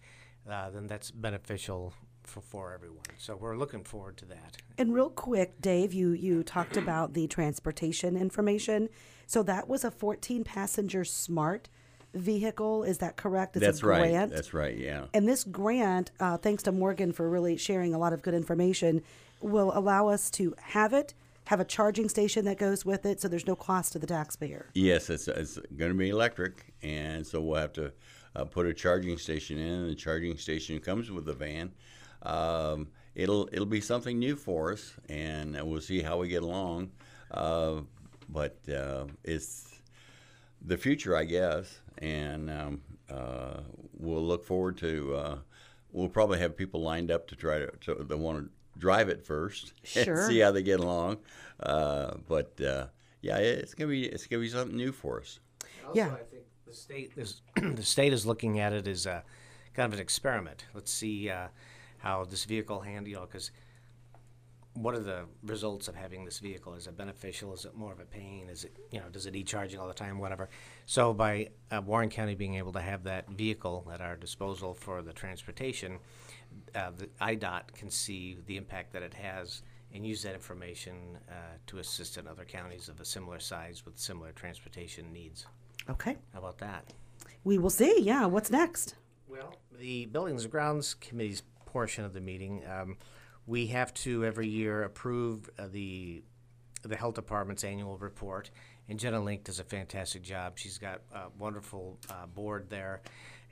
uh, 0.50 0.70
then 0.70 0.86
that's 0.86 1.10
beneficial 1.10 1.92
for, 2.22 2.40
for 2.40 2.72
everyone. 2.72 3.04
So 3.18 3.36
we're 3.36 3.56
looking 3.56 3.84
forward 3.84 4.16
to 4.18 4.24
that. 4.26 4.56
And 4.78 4.94
real 4.94 5.10
quick, 5.10 5.60
Dave, 5.60 5.92
you 5.92 6.10
you 6.10 6.42
talked 6.42 6.76
about 6.76 7.14
the 7.14 7.26
transportation 7.26 8.16
information. 8.16 8.88
So 9.26 9.42
that 9.44 9.68
was 9.68 9.84
a 9.84 9.90
14 9.90 10.44
passenger 10.44 11.04
smart 11.04 11.68
vehicle. 12.14 12.84
Is 12.84 12.98
that 12.98 13.16
correct? 13.16 13.56
It's 13.56 13.64
That's 13.64 13.82
a 13.82 13.86
right. 13.86 14.10
grant. 14.10 14.32
That's 14.32 14.54
right. 14.54 14.76
Yeah. 14.76 15.06
And 15.12 15.28
this 15.28 15.44
grant, 15.44 16.10
uh, 16.20 16.36
thanks 16.36 16.62
to 16.64 16.72
Morgan 16.72 17.12
for 17.12 17.28
really 17.28 17.56
sharing 17.56 17.94
a 17.94 17.98
lot 17.98 18.12
of 18.12 18.22
good 18.22 18.34
information, 18.34 19.02
will 19.40 19.76
allow 19.76 20.08
us 20.08 20.30
to 20.30 20.54
have 20.60 20.92
it, 20.92 21.14
have 21.46 21.60
a 21.60 21.64
charging 21.64 22.08
station 22.08 22.44
that 22.46 22.58
goes 22.58 22.84
with 22.84 23.04
it, 23.04 23.20
so 23.20 23.28
there's 23.28 23.46
no 23.46 23.56
cost 23.56 23.92
to 23.92 23.98
the 23.98 24.06
taxpayer. 24.06 24.70
Yes, 24.74 25.10
it's, 25.10 25.28
it's 25.28 25.58
going 25.76 25.90
to 25.90 25.98
be 25.98 26.08
electric, 26.08 26.72
and 26.82 27.26
so 27.26 27.40
we'll 27.40 27.60
have 27.60 27.72
to 27.74 27.92
uh, 28.34 28.44
put 28.44 28.66
a 28.66 28.74
charging 28.74 29.18
station 29.18 29.58
in. 29.58 29.88
The 29.88 29.94
charging 29.94 30.36
station 30.38 30.78
comes 30.80 31.10
with 31.10 31.26
the 31.26 31.34
van. 31.34 31.72
Um, 32.22 32.88
it'll 33.14 33.48
it'll 33.52 33.66
be 33.66 33.80
something 33.80 34.18
new 34.18 34.36
for 34.36 34.72
us, 34.72 34.94
and 35.08 35.60
we'll 35.62 35.80
see 35.80 36.00
how 36.00 36.18
we 36.18 36.28
get 36.28 36.42
along. 36.42 36.90
Uh, 37.30 37.82
but 38.28 38.58
uh, 38.68 39.04
it's 39.22 39.80
the 40.64 40.78
future, 40.78 41.14
I 41.14 41.24
guess, 41.24 41.80
and 41.98 42.50
um, 42.50 42.82
uh, 43.10 43.60
we'll 43.92 44.24
look 44.24 44.44
forward 44.44 44.78
to. 44.78 45.14
Uh, 45.14 45.38
we'll 45.92 46.08
probably 46.08 46.38
have 46.38 46.56
people 46.56 46.80
lined 46.82 47.10
up 47.10 47.26
to 47.28 47.36
try 47.36 47.58
to, 47.58 47.70
to 47.82 48.06
they 48.08 48.14
want 48.14 48.44
to 48.44 48.50
drive 48.78 49.08
it 49.08 49.24
first 49.24 49.72
Sure. 49.84 50.14
and 50.14 50.26
see 50.26 50.38
how 50.40 50.50
they 50.52 50.62
get 50.62 50.80
along. 50.80 51.18
Uh, 51.60 52.14
but 52.28 52.60
uh, 52.60 52.86
yeah, 53.22 53.38
it's 53.38 53.74
gonna 53.74 53.90
be 53.90 54.04
it's 54.06 54.26
gonna 54.26 54.40
be 54.42 54.48
something 54.48 54.76
new 54.76 54.92
for 54.92 55.20
us. 55.20 55.38
Also, 55.86 55.96
Yeah. 55.98 56.12
I 56.14 56.24
think 56.24 56.44
the 56.66 56.72
state 56.74 57.12
is 57.16 57.40
the 57.56 57.82
state 57.82 58.12
is 58.12 58.26
looking 58.26 58.58
at 58.58 58.72
it 58.72 58.86
as 58.88 59.06
a 59.06 59.22
kind 59.74 59.86
of 59.86 59.94
an 59.94 60.02
experiment. 60.02 60.64
Let's 60.74 60.92
see 60.92 61.30
uh, 61.30 61.48
how 61.98 62.24
this 62.24 62.44
vehicle 62.44 62.80
handle, 62.80 63.08
you 63.10 63.16
know, 63.16 63.22
because 63.26 63.50
what 64.74 64.94
are 64.94 65.00
the 65.00 65.26
results 65.44 65.86
of 65.86 65.94
having 65.94 66.24
this 66.24 66.40
vehicle? 66.40 66.74
Is 66.74 66.88
it 66.88 66.96
beneficial? 66.96 67.54
Is 67.54 67.64
it 67.64 67.76
more 67.76 67.92
of 67.92 68.00
a 68.00 68.04
pain? 68.04 68.48
Is 68.48 68.64
it, 68.64 68.76
you 68.90 68.98
know, 68.98 69.06
does 69.08 69.24
it 69.26 69.32
need 69.32 69.46
charging 69.46 69.78
all 69.78 69.86
the 69.86 69.94
time? 69.94 70.18
Whatever. 70.18 70.48
So 70.84 71.14
by 71.14 71.50
uh, 71.70 71.80
Warren 71.80 72.08
County 72.10 72.34
being 72.34 72.56
able 72.56 72.72
to 72.72 72.80
have 72.80 73.04
that 73.04 73.28
vehicle 73.30 73.88
at 73.92 74.00
our 74.00 74.16
disposal 74.16 74.74
for 74.74 75.00
the 75.00 75.12
transportation, 75.12 75.98
uh, 76.74 76.90
the 76.96 77.06
IDOT 77.20 77.72
can 77.74 77.90
see 77.90 78.38
the 78.46 78.56
impact 78.56 78.92
that 78.92 79.02
it 79.02 79.14
has 79.14 79.62
and 79.92 80.04
use 80.04 80.22
that 80.22 80.34
information 80.34 81.18
uh, 81.28 81.32
to 81.66 81.78
assist 81.78 82.18
in 82.18 82.26
other 82.26 82.44
counties 82.44 82.88
of 82.88 83.00
a 83.00 83.04
similar 83.04 83.38
size 83.38 83.84
with 83.84 83.96
similar 83.96 84.32
transportation 84.32 85.12
needs. 85.12 85.46
Okay. 85.88 86.16
How 86.32 86.40
about 86.40 86.58
that? 86.58 86.92
We 87.44 87.58
will 87.58 87.70
see. 87.70 88.00
Yeah. 88.00 88.26
What's 88.26 88.50
next? 88.50 88.96
Well, 89.28 89.54
the 89.78 90.06
Buildings 90.06 90.42
and 90.44 90.50
Grounds 90.50 90.94
Committee's 90.94 91.42
portion 91.66 92.04
of 92.04 92.12
the 92.12 92.20
meeting, 92.20 92.62
um, 92.70 92.96
we 93.46 93.66
have 93.68 93.92
to 93.94 94.24
every 94.24 94.48
year 94.48 94.82
approve 94.82 95.50
uh, 95.58 95.66
the 95.70 96.22
the 96.82 96.96
health 96.96 97.14
department's 97.14 97.64
annual 97.64 97.96
report, 97.96 98.50
and 98.88 99.00
Jenna 99.00 99.18
Link 99.20 99.44
does 99.44 99.58
a 99.58 99.64
fantastic 99.64 100.22
job. 100.22 100.58
She's 100.58 100.76
got 100.76 101.00
a 101.14 101.28
wonderful 101.38 101.98
uh, 102.10 102.26
board 102.26 102.68
there, 102.68 103.00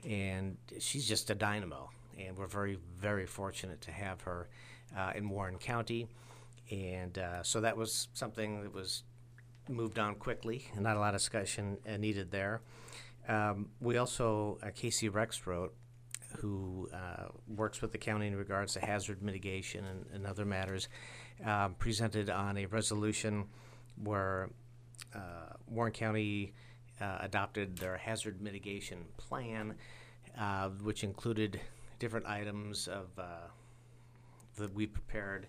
and 0.07 0.55
she's 0.79 1.07
just 1.07 1.29
a 1.31 1.35
dynamo. 1.35 1.89
And 2.19 2.37
we're 2.37 2.47
very, 2.47 2.77
very 2.97 3.25
fortunate 3.25 3.81
to 3.81 3.91
have 3.91 4.21
her 4.21 4.47
uh, 4.95 5.11
in 5.15 5.29
Warren 5.29 5.57
County. 5.57 6.07
And 6.71 7.17
uh, 7.17 7.43
so 7.43 7.61
that 7.61 7.75
was 7.75 8.07
something 8.13 8.63
that 8.63 8.73
was 8.73 9.03
moved 9.69 9.99
on 9.99 10.15
quickly, 10.15 10.69
and 10.73 10.83
not 10.83 10.97
a 10.97 10.99
lot 10.99 11.13
of 11.13 11.21
discussion 11.21 11.77
uh, 11.87 11.97
needed 11.97 12.31
there. 12.31 12.61
Um, 13.27 13.69
we 13.79 13.97
also, 13.97 14.57
uh, 14.61 14.69
Casey 14.75 15.09
Rexroth, 15.09 15.71
who 16.37 16.89
uh, 16.93 17.27
works 17.47 17.81
with 17.81 17.91
the 17.91 17.97
county 17.97 18.27
in 18.27 18.35
regards 18.35 18.73
to 18.73 18.79
hazard 18.79 19.21
mitigation 19.21 19.85
and, 19.85 20.05
and 20.13 20.25
other 20.25 20.45
matters, 20.45 20.89
um, 21.45 21.75
presented 21.75 22.29
on 22.29 22.57
a 22.57 22.65
resolution 22.65 23.45
where 24.03 24.49
Warren 25.67 25.93
County 25.93 26.53
adopted 26.99 27.77
their 27.77 27.97
hazard 27.97 28.41
mitigation 28.41 29.05
plan, 29.17 29.75
uh, 30.39 30.69
which 30.69 31.03
included 31.03 31.59
different 31.99 32.25
items 32.25 32.87
of 32.87 33.07
uh, 33.17 33.47
that 34.57 34.73
we 34.73 34.85
prepared 34.87 35.47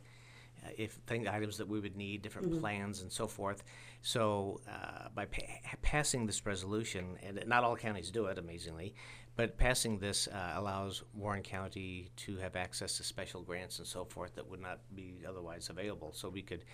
uh, 0.65 0.71
if 0.79 0.93
thing, 1.07 1.29
items 1.29 1.59
that 1.59 1.69
we 1.69 1.81
would 1.81 1.97
need, 1.97 2.23
different 2.23 2.61
plans 2.61 3.03
and 3.03 3.13
so 3.13 3.27
forth. 3.27 3.65
So 4.03 4.61
uh, 4.69 5.09
by 5.15 5.27
pa- 5.27 5.43
passing 5.83 6.27
this 6.27 6.47
resolution, 6.47 7.17
and 7.23 7.43
not 7.47 7.65
all 7.65 7.77
counties 7.77 8.11
do 8.11 8.27
it, 8.27 8.39
amazingly, 8.39 8.95
but 9.37 9.59
passing 9.59 9.99
this 9.99 10.29
uh, 10.29 10.53
allows 10.55 11.03
Warren 11.13 11.43
County 11.43 12.11
to 12.17 12.37
have 12.37 12.57
access 12.57 12.97
to 12.99 13.03
special 13.03 13.43
grants 13.43 13.79
and 13.79 13.87
so 13.87 14.05
forth 14.05 14.35
that 14.37 14.49
would 14.49 14.61
not 14.61 14.81
be 14.95 15.23
otherwise 15.29 15.71
available. 15.71 16.13
So 16.13 16.29
we 16.29 16.43
could 16.43 16.65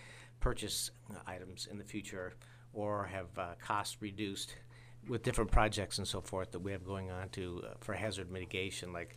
purchase 0.41 0.91
uh, 1.11 1.19
items 1.27 1.69
in 1.71 1.79
the 1.79 1.85
future 1.85 2.35
or 2.73 3.05
have 3.05 3.27
uh, 3.39 3.55
costs 3.61 3.97
reduced 4.01 4.55
with 5.09 5.23
different 5.23 5.51
projects 5.51 5.99
and 5.99 6.07
so 6.07 6.21
forth 6.21 6.53
that 6.53 6.59
we 6.61 6.73
have 6.73 6.85
going 6.85 7.11
on 7.11 7.29
to 7.31 7.63
uh, 7.65 7.75
for 7.81 7.95
hazard 7.95 8.31
mitigation, 8.31 8.93
like 8.93 9.17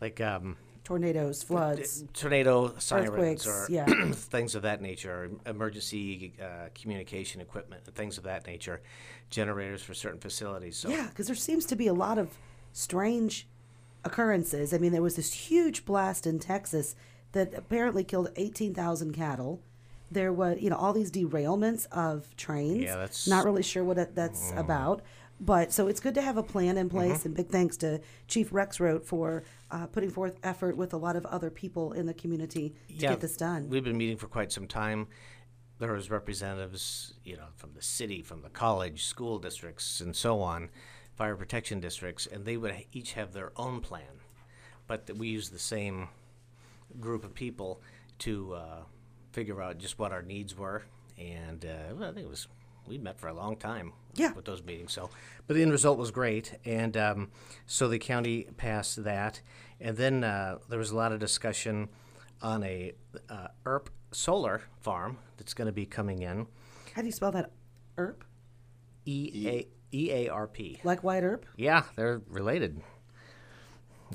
like 0.00 0.20
um, 0.20 0.56
Tornadoes, 0.84 1.42
floods. 1.42 2.04
tornado 2.12 2.72
sirens 2.78 3.44
or 3.46 3.66
yeah. 3.68 3.86
things 4.12 4.54
of 4.54 4.62
that 4.62 4.80
nature, 4.80 5.30
emergency 5.44 6.32
uh, 6.40 6.68
communication 6.80 7.40
equipment, 7.40 7.82
and 7.86 7.94
things 7.96 8.18
of 8.18 8.24
that 8.24 8.46
nature, 8.46 8.80
generators 9.28 9.82
for 9.82 9.94
certain 9.94 10.20
facilities. 10.20 10.76
So 10.76 10.88
Yeah, 10.88 11.08
because 11.08 11.26
there 11.26 11.34
seems 11.34 11.64
to 11.66 11.76
be 11.76 11.88
a 11.88 11.92
lot 11.92 12.18
of 12.18 12.30
strange 12.72 13.48
occurrences. 14.04 14.72
I 14.72 14.78
mean, 14.78 14.92
there 14.92 15.02
was 15.02 15.16
this 15.16 15.32
huge 15.32 15.84
blast 15.84 16.26
in 16.26 16.38
Texas 16.38 16.94
that 17.32 17.52
apparently 17.54 18.04
killed 18.04 18.30
18,000 18.36 19.12
cattle. 19.12 19.60
There 20.10 20.32
was, 20.32 20.58
you 20.60 20.70
know, 20.70 20.76
all 20.76 20.92
these 20.92 21.10
derailments 21.10 21.86
of 21.90 22.36
trains. 22.36 22.84
Yeah, 22.84 22.94
that's- 22.94 23.26
not 23.26 23.44
really 23.44 23.64
sure 23.64 23.82
what 23.82 24.14
that's 24.14 24.52
about. 24.56 25.02
But 25.38 25.72
so 25.72 25.86
it's 25.86 26.00
good 26.00 26.14
to 26.14 26.22
have 26.22 26.36
a 26.38 26.42
plan 26.42 26.78
in 26.78 26.88
place, 26.88 27.18
Mm-hmm. 27.18 27.28
and 27.28 27.36
big 27.36 27.48
thanks 27.48 27.76
to 27.78 28.00
Chief 28.26 28.50
Rexroth 28.50 29.04
for 29.04 29.42
uh, 29.70 29.86
putting 29.86 30.10
forth 30.10 30.38
effort 30.42 30.76
with 30.76 30.94
a 30.94 30.96
lot 30.96 31.14
of 31.16 31.26
other 31.26 31.50
people 31.50 31.92
in 31.92 32.06
the 32.06 32.14
community 32.14 32.74
to 32.88 32.94
get 32.94 33.20
this 33.20 33.36
done. 33.36 33.68
We've 33.68 33.84
been 33.84 33.98
meeting 33.98 34.16
for 34.16 34.28
quite 34.28 34.50
some 34.50 34.66
time. 34.66 35.08
There 35.78 35.92
was 35.92 36.10
representatives, 36.10 37.12
you 37.22 37.36
know, 37.36 37.48
from 37.56 37.74
the 37.74 37.82
city, 37.82 38.22
from 38.22 38.40
the 38.40 38.48
college, 38.48 39.04
school 39.04 39.38
districts, 39.38 40.00
and 40.00 40.16
so 40.16 40.40
on, 40.40 40.70
fire 41.16 41.36
protection 41.36 41.80
districts, 41.80 42.26
and 42.26 42.46
they 42.46 42.56
would 42.56 42.74
each 42.92 43.12
have 43.12 43.34
their 43.34 43.52
own 43.56 43.80
plan, 43.80 44.22
but 44.86 45.10
we 45.18 45.28
use 45.28 45.50
the 45.50 45.58
same 45.58 46.08
group 46.98 47.24
of 47.24 47.34
people 47.34 47.82
to 48.20 48.54
uh, 48.54 48.78
figure 49.32 49.60
out 49.60 49.76
just 49.76 49.98
what 49.98 50.12
our 50.12 50.22
needs 50.22 50.56
were. 50.56 50.84
And 51.18 51.62
uh, 51.66 51.94
well, 51.94 52.08
I 52.08 52.12
think 52.14 52.24
it 52.26 52.30
was 52.30 52.48
we 52.86 52.96
met 52.96 53.18
for 53.18 53.28
a 53.28 53.34
long 53.34 53.56
time 53.56 53.92
Yeah. 54.16 54.32
with 54.32 54.44
those 54.44 54.62
meetings. 54.64 54.92
So, 54.92 55.10
but 55.46 55.54
the 55.54 55.62
end 55.62 55.72
result 55.72 55.98
was 55.98 56.10
great, 56.10 56.54
and 56.64 56.96
um, 56.96 57.30
so 57.66 57.86
the 57.88 57.98
county 57.98 58.48
passed 58.56 59.04
that, 59.04 59.40
and 59.80 59.96
then 59.96 60.24
uh, 60.24 60.58
there 60.68 60.78
was 60.78 60.90
a 60.90 60.96
lot 60.96 61.12
of 61.12 61.18
discussion 61.20 61.88
on 62.42 62.62
a 62.64 62.92
uh, 63.30 63.48
Earp 63.64 63.90
solar 64.12 64.62
farm 64.80 65.18
that's 65.36 65.54
going 65.54 65.66
to 65.66 65.72
be 65.72 65.86
coming 65.86 66.22
in. 66.22 66.46
How 66.94 67.02
do 67.02 67.06
you 67.06 67.12
spell 67.12 67.32
that? 67.32 67.50
Earp? 67.98 68.24
E 69.04 69.46
A 69.48 69.68
E 69.96 70.10
A 70.10 70.28
R 70.28 70.46
P. 70.48 70.80
Like 70.82 71.04
Wyatt 71.04 71.24
Earp? 71.24 71.46
Yeah, 71.56 71.84
they're 71.94 72.20
related, 72.28 72.80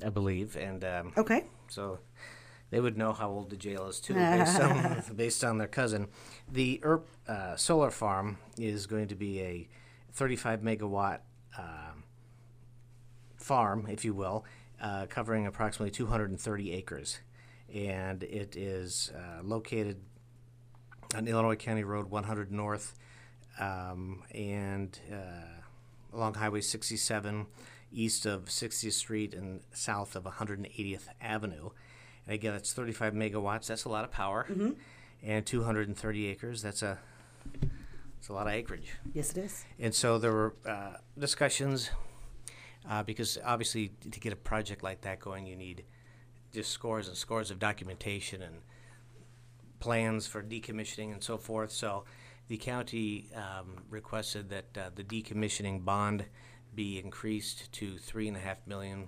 I 0.05 0.09
believe, 0.09 0.55
and 0.57 0.83
um, 0.83 1.13
Okay. 1.17 1.45
so 1.69 1.99
they 2.71 2.79
would 2.79 2.97
know 2.97 3.13
how 3.13 3.29
old 3.29 3.49
the 3.49 3.57
jail 3.57 3.87
is 3.87 3.99
too, 3.99 4.13
based 4.15 4.59
on, 4.59 5.03
based 5.15 5.43
on 5.43 5.57
their 5.57 5.67
cousin. 5.67 6.07
The 6.51 6.79
Earp 6.83 7.07
uh, 7.27 7.55
solar 7.55 7.89
farm 7.91 8.37
is 8.57 8.85
going 8.87 9.07
to 9.09 9.15
be 9.15 9.41
a 9.41 9.69
35 10.13 10.61
megawatt 10.61 11.19
um 11.57 12.03
farm, 13.37 13.87
if 13.89 14.05
you 14.05 14.13
will, 14.13 14.45
uh, 14.81 15.05
covering 15.07 15.47
approximately 15.47 15.91
230 15.91 16.71
acres, 16.73 17.19
and 17.73 18.23
it 18.23 18.55
is 18.55 19.11
uh, 19.15 19.41
located 19.43 19.97
on 21.15 21.27
Illinois 21.27 21.55
County 21.55 21.83
Road 21.83 22.09
100 22.09 22.51
North 22.51 22.93
um, 23.59 24.23
and 24.33 24.97
uh, 25.11 26.15
along 26.15 26.35
Highway 26.35 26.61
67, 26.61 27.47
east 27.91 28.25
of 28.25 28.45
60th 28.45 28.93
Street 28.93 29.33
and 29.33 29.61
south 29.73 30.15
of 30.15 30.23
180th 30.23 31.07
Avenue. 31.21 31.69
And 32.25 32.35
again, 32.35 32.53
it's 32.53 32.73
35 32.73 33.13
megawatts. 33.13 33.67
That's 33.67 33.85
a 33.85 33.89
lot 33.89 34.03
of 34.03 34.11
power. 34.11 34.45
And 35.23 35.45
230 35.45 36.27
acres. 36.27 36.61
That's 36.61 36.81
a 36.81 36.99
that's 38.21 38.29
a 38.29 38.33
lot 38.33 38.45
of 38.45 38.53
acreage. 38.53 38.93
Yes, 39.15 39.31
it 39.31 39.37
is. 39.39 39.65
And 39.79 39.95
so 39.95 40.19
there 40.19 40.31
were 40.31 40.53
uh, 40.63 40.97
discussions 41.17 41.89
uh, 42.87 43.01
because 43.01 43.39
obviously 43.43 43.93
to 44.11 44.19
get 44.19 44.31
a 44.31 44.35
project 44.35 44.83
like 44.83 45.01
that 45.01 45.19
going, 45.19 45.47
you 45.47 45.55
need 45.55 45.85
just 46.53 46.69
scores 46.69 47.07
and 47.07 47.17
scores 47.17 47.49
of 47.49 47.57
documentation 47.57 48.43
and 48.43 48.57
plans 49.79 50.27
for 50.27 50.43
decommissioning 50.43 51.11
and 51.11 51.23
so 51.23 51.35
forth. 51.39 51.71
So 51.71 52.03
the 52.47 52.57
county 52.57 53.31
um, 53.33 53.85
requested 53.89 54.51
that 54.51 54.77
uh, 54.77 54.91
the 54.93 55.03
decommissioning 55.03 55.83
bond 55.83 56.25
be 56.75 56.99
increased 56.99 57.71
to 57.71 57.97
three 57.97 58.27
and 58.27 58.37
a 58.37 58.39
half 58.39 58.67
million 58.67 59.07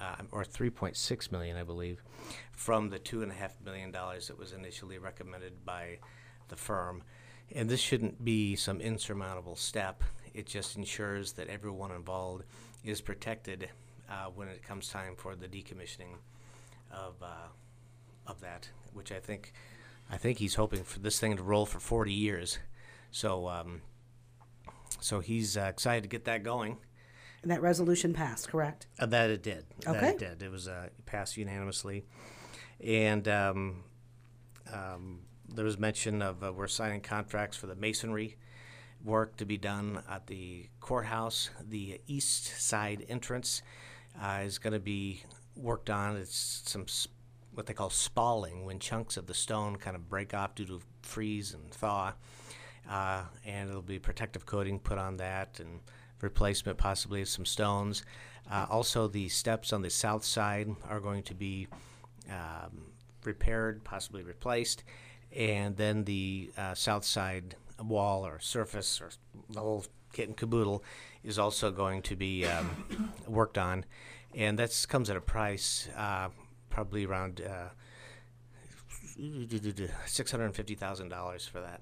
uh, 0.00 0.22
or 0.32 0.42
3.6 0.42 1.30
million, 1.30 1.58
I 1.58 1.64
believe, 1.64 2.02
from 2.52 2.88
the 2.88 2.98
two 2.98 3.22
and 3.22 3.30
a 3.30 3.34
half 3.34 3.60
million 3.62 3.90
dollars 3.90 4.28
that 4.28 4.38
was 4.38 4.52
initially 4.52 4.96
recommended 4.96 5.66
by 5.66 5.98
the 6.48 6.56
firm. 6.56 7.02
And 7.54 7.68
this 7.68 7.80
shouldn't 7.80 8.24
be 8.24 8.56
some 8.56 8.80
insurmountable 8.80 9.56
step. 9.56 10.04
It 10.34 10.46
just 10.46 10.76
ensures 10.76 11.32
that 11.32 11.48
everyone 11.48 11.90
involved 11.90 12.44
is 12.84 13.00
protected 13.00 13.70
uh, 14.08 14.26
when 14.34 14.48
it 14.48 14.62
comes 14.62 14.88
time 14.88 15.14
for 15.16 15.34
the 15.34 15.48
decommissioning 15.48 16.16
of 16.90 17.14
uh, 17.22 17.48
of 18.26 18.40
that, 18.40 18.68
which 18.92 19.12
I 19.12 19.20
think 19.20 19.52
I 20.10 20.16
think 20.16 20.38
he's 20.38 20.54
hoping 20.54 20.84
for 20.84 20.98
this 20.98 21.18
thing 21.18 21.36
to 21.36 21.42
roll 21.42 21.66
for 21.66 21.80
40 21.80 22.12
years. 22.12 22.58
So 23.10 23.48
um, 23.48 23.82
so 25.00 25.20
he's 25.20 25.56
uh, 25.56 25.62
excited 25.62 26.02
to 26.02 26.08
get 26.08 26.24
that 26.24 26.42
going. 26.42 26.78
And 27.42 27.50
that 27.52 27.62
resolution 27.62 28.12
passed, 28.12 28.48
correct? 28.48 28.88
Uh, 28.98 29.06
that 29.06 29.30
it 29.30 29.42
did. 29.42 29.64
Okay. 29.86 30.00
That 30.00 30.14
it 30.14 30.18
did. 30.18 30.42
It 30.42 30.50
was 30.50 30.66
uh, 30.66 30.88
passed 31.06 31.36
unanimously, 31.36 32.04
and 32.80 33.28
um, 33.28 33.84
um, 34.72 35.20
there 35.54 35.64
was 35.64 35.78
mention 35.78 36.22
of 36.22 36.42
uh, 36.42 36.52
we're 36.52 36.66
signing 36.66 37.00
contracts 37.00 37.56
for 37.56 37.66
the 37.66 37.74
masonry 37.74 38.36
work 39.04 39.36
to 39.36 39.44
be 39.44 39.56
done 39.56 40.02
at 40.10 40.26
the 40.26 40.68
courthouse. 40.80 41.50
The 41.68 42.00
east 42.06 42.60
side 42.60 43.04
entrance 43.08 43.62
uh, 44.20 44.40
is 44.44 44.58
going 44.58 44.72
to 44.72 44.80
be 44.80 45.22
worked 45.56 45.90
on. 45.90 46.16
It's 46.16 46.62
some 46.66 46.86
what 47.54 47.66
they 47.66 47.74
call 47.74 47.90
spalling, 47.90 48.64
when 48.64 48.78
chunks 48.78 49.16
of 49.16 49.26
the 49.26 49.34
stone 49.34 49.76
kind 49.76 49.96
of 49.96 50.08
break 50.08 50.32
off 50.32 50.54
due 50.54 50.66
to 50.66 50.80
freeze 51.02 51.54
and 51.54 51.72
thaw, 51.72 52.12
uh, 52.88 53.22
and 53.44 53.68
it'll 53.68 53.82
be 53.82 53.98
protective 53.98 54.46
coating 54.46 54.78
put 54.78 54.96
on 54.96 55.16
that 55.16 55.58
and 55.58 55.80
replacement 56.20 56.78
possibly 56.78 57.20
of 57.20 57.28
some 57.28 57.44
stones. 57.44 58.04
Uh, 58.48 58.66
also, 58.70 59.08
the 59.08 59.28
steps 59.28 59.72
on 59.72 59.82
the 59.82 59.90
south 59.90 60.24
side 60.24 60.68
are 60.88 61.00
going 61.00 61.22
to 61.24 61.34
be 61.34 61.66
um, 62.30 62.92
repaired, 63.24 63.82
possibly 63.82 64.22
replaced, 64.22 64.84
and 65.34 65.76
then 65.76 66.04
the 66.04 66.50
uh, 66.56 66.74
south 66.74 67.04
side 67.04 67.56
wall 67.82 68.26
or 68.26 68.40
surface 68.40 69.00
or 69.00 69.10
the 69.50 69.60
whole 69.60 69.84
kit 70.12 70.26
and 70.26 70.36
caboodle 70.36 70.82
is 71.22 71.38
also 71.38 71.70
going 71.70 72.02
to 72.02 72.16
be 72.16 72.44
um, 72.44 73.12
worked 73.26 73.58
on, 73.58 73.84
and 74.34 74.58
that 74.58 74.86
comes 74.88 75.10
at 75.10 75.16
a 75.16 75.20
price 75.20 75.88
uh, 75.96 76.28
probably 76.70 77.04
around 77.04 77.40
uh, 77.40 77.68
six 80.06 80.30
hundred 80.30 80.46
and 80.46 80.56
fifty 80.56 80.74
thousand 80.74 81.08
dollars 81.08 81.46
for 81.46 81.60
that. 81.60 81.80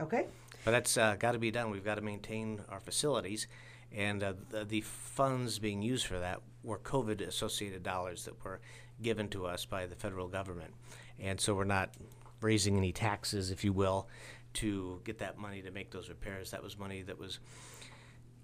Okay. 0.00 0.26
But 0.64 0.72
that's 0.72 0.96
uh, 0.96 1.16
got 1.18 1.32
to 1.32 1.38
be 1.38 1.50
done. 1.50 1.70
We've 1.70 1.84
got 1.84 1.96
to 1.96 2.02
maintain 2.02 2.60
our 2.68 2.80
facilities, 2.80 3.46
and 3.92 4.22
uh, 4.22 4.34
the, 4.50 4.64
the 4.64 4.80
funds 4.82 5.58
being 5.58 5.82
used 5.82 6.06
for 6.06 6.18
that 6.18 6.40
were 6.62 6.78
COVID-associated 6.78 7.82
dollars 7.82 8.24
that 8.24 8.42
were 8.44 8.60
given 9.00 9.28
to 9.28 9.46
us 9.46 9.64
by 9.64 9.86
the 9.86 9.96
federal 9.96 10.28
government, 10.28 10.74
and 11.18 11.40
so 11.40 11.54
we're 11.54 11.64
not 11.64 11.94
raising 12.40 12.76
any 12.76 12.92
taxes, 12.92 13.50
if 13.50 13.64
you 13.64 13.72
will, 13.72 14.08
to 14.54 15.00
get 15.04 15.18
that 15.18 15.38
money 15.38 15.62
to 15.62 15.70
make 15.70 15.90
those 15.90 16.08
repairs. 16.08 16.50
That 16.50 16.62
was 16.62 16.78
money 16.78 17.02
that 17.02 17.18
was 17.18 17.38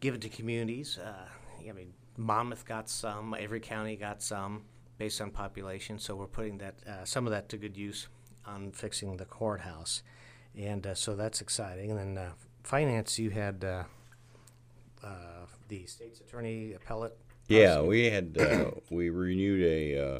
given 0.00 0.20
to 0.20 0.28
communities. 0.28 0.98
Uh, 0.98 1.28
I 1.68 1.72
mean, 1.72 1.92
Monmouth 2.16 2.64
got 2.64 2.88
some, 2.88 3.34
every 3.38 3.60
county 3.60 3.96
got 3.96 4.22
some 4.22 4.64
based 4.98 5.20
on 5.20 5.30
population. 5.30 5.98
So 5.98 6.14
we're 6.14 6.26
putting 6.26 6.58
that 6.58 6.74
uh, 6.86 7.04
some 7.04 7.26
of 7.26 7.32
that 7.32 7.48
to 7.50 7.56
good 7.56 7.76
use 7.76 8.08
on 8.46 8.70
fixing 8.72 9.16
the 9.16 9.24
courthouse, 9.24 10.02
and 10.56 10.86
uh, 10.86 10.94
so 10.94 11.16
that's 11.16 11.40
exciting. 11.40 11.90
And 11.90 11.98
then 11.98 12.18
uh, 12.18 12.32
finance, 12.62 13.18
you 13.18 13.30
had 13.30 13.64
uh, 13.64 13.84
uh, 15.02 15.46
the 15.68 15.86
state's 15.86 16.20
attorney 16.20 16.72
appellate. 16.74 17.16
Yeah, 17.48 17.80
we 17.80 18.10
had 18.10 18.38
uh, 18.38 18.70
we 18.90 19.10
renewed 19.10 19.62
a 19.62 19.98
uh, 19.98 20.18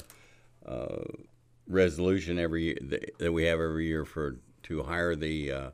uh, 0.69 1.03
resolution 1.67 2.39
every 2.39 2.77
that, 3.19 3.31
we 3.31 3.43
have 3.43 3.59
every 3.59 3.87
year 3.87 4.05
for 4.05 4.37
to 4.63 4.83
hire 4.83 5.15
the 5.15 5.51
uh, 5.51 5.69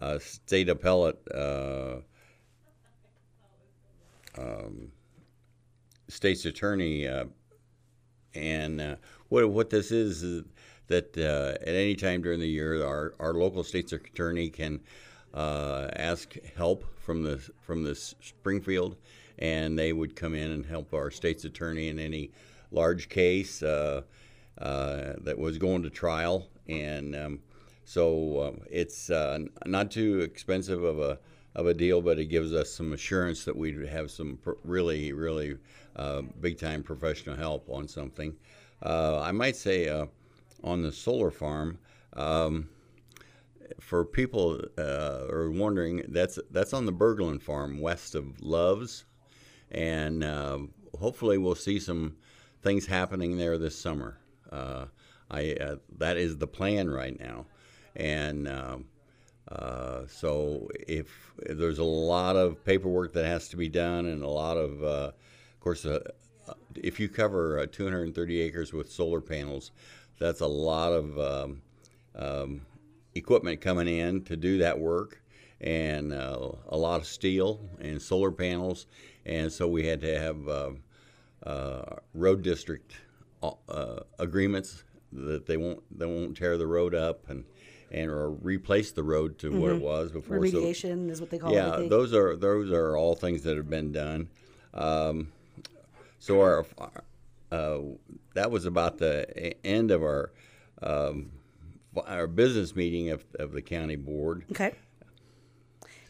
uh, 0.00 0.18
state 0.18 0.68
appellate 0.68 1.18
uh, 1.34 1.96
um, 4.38 4.90
state's 6.08 6.44
attorney, 6.44 7.06
uh, 7.06 7.24
and 8.34 8.80
uh, 8.80 8.96
what 9.28 9.48
what 9.50 9.70
this 9.70 9.90
is 9.90 10.22
is 10.22 10.44
that 10.88 11.16
uh, 11.16 11.60
at 11.62 11.74
any 11.74 11.94
time 11.94 12.22
during 12.22 12.40
the 12.40 12.48
year, 12.48 12.84
our 12.84 13.14
our 13.20 13.34
local 13.34 13.62
state's 13.62 13.92
attorney 13.92 14.48
can 14.48 14.80
ask 15.34 16.34
help 16.56 16.84
from 16.98 17.22
the 17.22 17.38
from 17.62 17.84
the 17.84 17.94
Springfield, 17.94 18.96
and 19.38 19.78
they 19.78 19.92
would 19.92 20.16
come 20.16 20.34
in 20.34 20.50
and 20.50 20.66
help 20.66 20.94
our 20.94 21.10
state's 21.10 21.44
attorney 21.44 21.88
in 21.88 21.98
any 21.98 22.30
large 22.70 23.08
case 23.08 23.62
that 24.58 25.36
was 25.38 25.58
going 25.58 25.82
to 25.82 25.90
trial, 25.90 26.48
and 26.68 27.14
um, 27.16 27.40
so 27.84 28.42
um, 28.42 28.60
it's 28.70 29.10
uh, 29.10 29.38
not 29.66 29.90
too 29.90 30.20
expensive 30.20 30.82
of 30.82 30.98
a 30.98 31.18
of 31.54 31.66
a 31.66 31.74
deal, 31.74 32.00
but 32.00 32.18
it 32.18 32.26
gives 32.26 32.54
us 32.54 32.70
some 32.70 32.92
assurance 32.92 33.44
that 33.44 33.54
we 33.56 33.86
have 33.86 34.10
some 34.10 34.38
pr- 34.42 34.52
really 34.64 35.12
really 35.12 35.56
uh, 35.96 36.22
big 36.40 36.58
time 36.58 36.82
professional 36.82 37.36
help 37.36 37.68
on 37.68 37.86
something. 37.88 38.34
Uh, 38.82 39.20
I 39.20 39.32
might 39.32 39.56
say 39.56 39.88
uh, 39.88 40.06
on 40.64 40.82
the 40.82 40.92
solar 40.92 41.30
farm. 41.30 41.78
Um, 42.14 42.68
for 43.80 44.04
people 44.04 44.60
uh, 44.78 45.26
are 45.30 45.50
wondering, 45.50 46.02
that's 46.08 46.38
that's 46.50 46.72
on 46.72 46.86
the 46.86 46.92
Berglund 46.92 47.42
farm 47.42 47.80
west 47.80 48.14
of 48.14 48.40
Loves, 48.40 49.04
and 49.70 50.22
uh, 50.22 50.58
hopefully 50.98 51.38
we'll 51.38 51.54
see 51.54 51.78
some 51.78 52.16
things 52.62 52.86
happening 52.86 53.36
there 53.38 53.58
this 53.58 53.78
summer. 53.78 54.18
Uh, 54.52 54.86
I 55.30 55.54
uh, 55.54 55.76
that 55.98 56.16
is 56.16 56.36
the 56.36 56.46
plan 56.46 56.90
right 56.90 57.18
now, 57.18 57.46
and 57.96 58.46
um 58.48 58.84
uh, 59.50 60.06
so 60.06 60.68
if, 60.88 61.32
there's 61.36 61.78
a 61.78 61.84
lot 61.84 62.36
of 62.36 62.64
paperwork 62.64 63.12
that 63.12 63.26
has 63.26 63.48
to 63.48 63.56
be 63.56 63.68
done, 63.68 64.06
and 64.06 64.22
a 64.22 64.28
lot 64.28 64.56
of, 64.56 64.82
uh, 64.82 65.10
of 65.12 65.60
course, 65.60 65.84
uh, 65.84 66.00
if 66.76 66.98
you 66.98 67.08
cover 67.08 67.58
uh, 67.58 67.66
230 67.70 68.40
acres 68.40 68.72
with 68.72 68.90
solar 68.90 69.20
panels, 69.20 69.72
that's 70.18 70.40
a 70.40 70.46
lot 70.46 70.92
of 70.92 71.18
um, 71.18 71.62
um, 72.16 72.62
equipment 73.14 73.60
coming 73.60 73.88
in 73.88 74.22
to 74.24 74.36
do 74.36 74.58
that 74.58 74.78
work, 74.78 75.20
and 75.60 76.12
uh, 76.12 76.52
a 76.68 76.76
lot 76.76 77.00
of 77.00 77.06
steel 77.06 77.60
and 77.80 78.00
solar 78.00 78.30
panels, 78.30 78.86
and 79.26 79.52
so 79.52 79.68
we 79.68 79.86
had 79.86 80.00
to 80.00 80.18
have 80.18 80.48
uh, 80.48 80.70
uh, 81.44 81.96
road 82.14 82.42
district 82.42 82.94
uh, 83.42 84.00
agreements 84.18 84.84
that 85.12 85.46
they 85.46 85.56
won't 85.56 85.82
they 85.96 86.06
won't 86.06 86.36
tear 86.36 86.56
the 86.56 86.66
road 86.66 86.94
up 86.94 87.28
and 87.28 87.44
and 87.90 88.10
or 88.10 88.30
replace 88.30 88.92
the 88.92 89.02
road 89.02 89.38
to 89.38 89.52
what 89.52 89.72
it 89.72 89.80
was 89.80 90.12
before. 90.12 90.46
So- 90.46 90.58
is 90.64 91.20
what 91.20 91.30
they 91.30 91.38
call 91.38 91.52
it. 91.52 91.54
Yeah, 91.54 91.86
those 91.88 92.14
are 92.14 92.36
those 92.36 92.70
are 92.70 92.96
all 92.96 93.14
things 93.14 93.42
that 93.42 93.56
have 93.56 93.68
been 93.68 93.92
done. 93.92 94.28
Um, 94.72 95.32
so 96.18 96.40
our 96.40 96.64
uh, 97.50 97.78
that 98.34 98.50
was 98.50 98.64
about 98.64 98.98
the 98.98 99.54
end 99.64 99.90
of 99.90 100.02
our 100.02 100.32
um, 100.82 101.32
our 102.06 102.26
business 102.26 102.74
meeting 102.74 103.10
of, 103.10 103.24
of 103.38 103.52
the 103.52 103.62
county 103.62 103.96
board, 103.96 104.44
Okay. 104.50 104.74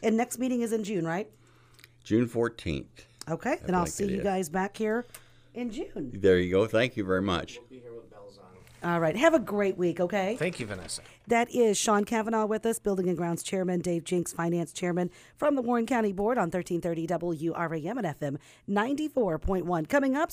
And 0.01 0.17
next 0.17 0.37
meeting 0.37 0.61
is 0.61 0.73
in 0.73 0.83
June, 0.83 1.05
right? 1.05 1.29
June 2.03 2.27
fourteenth. 2.27 3.05
Okay. 3.29 3.57
Then 3.65 3.75
I'll 3.75 3.85
see 3.85 4.09
you 4.09 4.21
guys 4.21 4.49
back 4.49 4.75
here 4.75 5.05
in 5.53 5.71
June. 5.71 6.11
There 6.13 6.39
you 6.39 6.51
go. 6.51 6.67
Thank 6.67 6.97
you 6.97 7.03
very 7.03 7.21
much. 7.21 7.59
Be 7.69 7.79
here 7.79 7.93
with 7.93 8.09
bells 8.09 8.37
on. 8.37 8.89
All 8.89 8.99
right. 8.99 9.15
Have 9.15 9.33
a 9.33 9.39
great 9.39 9.77
week, 9.77 9.99
okay? 9.99 10.35
Thank 10.37 10.59
you, 10.59 10.65
Vanessa. 10.65 11.01
That 11.27 11.49
is 11.49 11.77
Sean 11.77 12.03
Cavanaugh 12.03 12.45
with 12.45 12.65
us, 12.65 12.79
Building 12.79 13.07
and 13.07 13.17
Grounds 13.17 13.43
Chairman, 13.43 13.79
Dave 13.79 14.03
Jenks, 14.03 14.33
Finance 14.33 14.73
Chairman 14.73 15.09
from 15.37 15.55
the 15.55 15.61
Warren 15.61 15.85
County 15.85 16.11
Board 16.11 16.37
on 16.37 16.49
1330 16.49 17.07
WRAM 17.07 17.97
and 17.97 18.07
FM 18.07 18.37
94.1. 18.69 19.87
Coming 19.87 20.17
up, 20.17 20.31